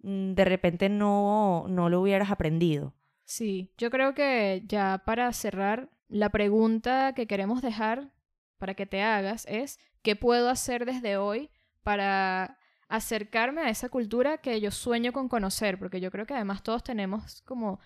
de 0.00 0.44
repente 0.44 0.88
no, 0.88 1.66
no 1.68 1.88
lo 1.88 2.00
hubieras 2.00 2.30
aprendido. 2.30 2.94
Sí, 3.24 3.72
yo 3.76 3.90
creo 3.90 4.14
que 4.14 4.62
ya 4.66 5.02
para 5.04 5.32
cerrar, 5.32 5.90
la 6.08 6.30
pregunta 6.30 7.12
que 7.14 7.26
queremos 7.26 7.60
dejar 7.60 8.10
para 8.56 8.74
que 8.74 8.86
te 8.86 9.02
hagas 9.02 9.44
es, 9.46 9.78
¿qué 10.02 10.16
puedo 10.16 10.48
hacer 10.48 10.86
desde 10.86 11.16
hoy 11.16 11.50
para 11.82 12.58
acercarme 12.88 13.60
a 13.62 13.68
esa 13.68 13.90
cultura 13.90 14.38
que 14.38 14.60
yo 14.60 14.70
sueño 14.70 15.12
con 15.12 15.28
conocer? 15.28 15.78
Porque 15.78 16.00
yo 16.00 16.10
creo 16.10 16.26
que 16.26 16.34
además 16.34 16.62
todos 16.62 16.82
tenemos 16.82 17.42
como 17.42 17.80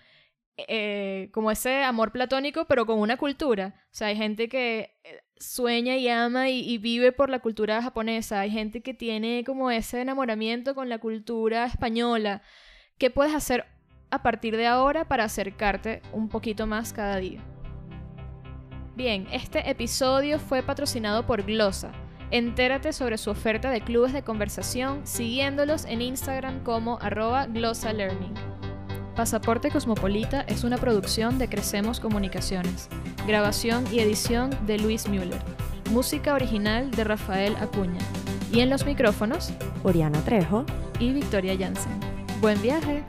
eh, 0.57 1.29
como 1.31 1.49
ese 1.49 1.83
amor 1.83 2.11
platónico, 2.11 2.65
pero 2.65 2.85
con 2.85 2.99
una 2.99 3.17
cultura. 3.17 3.73
O 3.85 3.95
sea, 3.95 4.07
hay 4.07 4.15
gente 4.15 4.47
que 4.47 4.91
eh, 5.03 5.21
sueña 5.37 5.97
y 5.97 6.07
ama 6.09 6.49
y, 6.49 6.77
vive 6.77 7.11
por 7.11 7.29
la 7.29 7.39
cultura 7.39 7.81
japonesa. 7.81 8.39
Hay 8.39 8.51
gente 8.51 8.81
que 8.81 8.93
tiene 8.93 9.43
como 9.45 9.71
ese 9.71 10.01
enamoramiento 10.01 10.75
con 10.75 10.89
la 10.89 10.99
cultura 10.99 11.65
española. 11.65 12.41
¿Qué 12.97 13.09
puedes 13.09 13.33
hacer 13.33 13.65
a 14.11 14.21
partir 14.21 14.55
de 14.55 14.67
ahora 14.67 15.07
para 15.07 15.23
acercarte 15.23 16.01
un 16.11 16.29
poquito 16.29 16.67
más 16.67 16.93
cada 16.93 17.17
día? 17.17 17.41
Bien, 18.95 19.27
este 19.31 19.69
episodio 19.69 20.37
fue 20.37 20.61
patrocinado 20.61 21.25
por 21.25 21.41
Glosa. 21.41 21.91
Entérate 22.29 22.93
sobre 22.93 23.17
su 23.17 23.31
oferta 23.31 23.71
de 23.71 23.81
clubes 23.81 24.13
de 24.13 24.23
conversación 24.23 25.05
siguiéndolos 25.05 25.85
en 25.85 26.03
Instagram 26.03 26.63
como 26.63 26.99
arroba 26.99 27.47
glosalearning. 27.47 28.62
Pasaporte 29.15 29.69
Cosmopolita 29.69 30.41
es 30.41 30.63
una 30.63 30.77
producción 30.77 31.37
de 31.37 31.47
Crecemos 31.47 31.99
Comunicaciones. 31.99 32.89
Grabación 33.27 33.85
y 33.91 33.99
edición 33.99 34.49
de 34.65 34.79
Luis 34.79 35.07
Müller. 35.07 35.39
Música 35.91 36.33
original 36.33 36.89
de 36.89 37.03
Rafael 37.03 37.55
Acuña. 37.57 37.99
Y 38.51 38.61
en 38.61 38.71
los 38.71 38.85
micrófonos, 38.87 39.53
Oriana 39.83 40.19
Trejo 40.25 40.65
y 40.99 41.13
Victoria 41.13 41.55
Jansen. 41.55 41.99
Buen 42.41 42.59
viaje. 42.63 43.03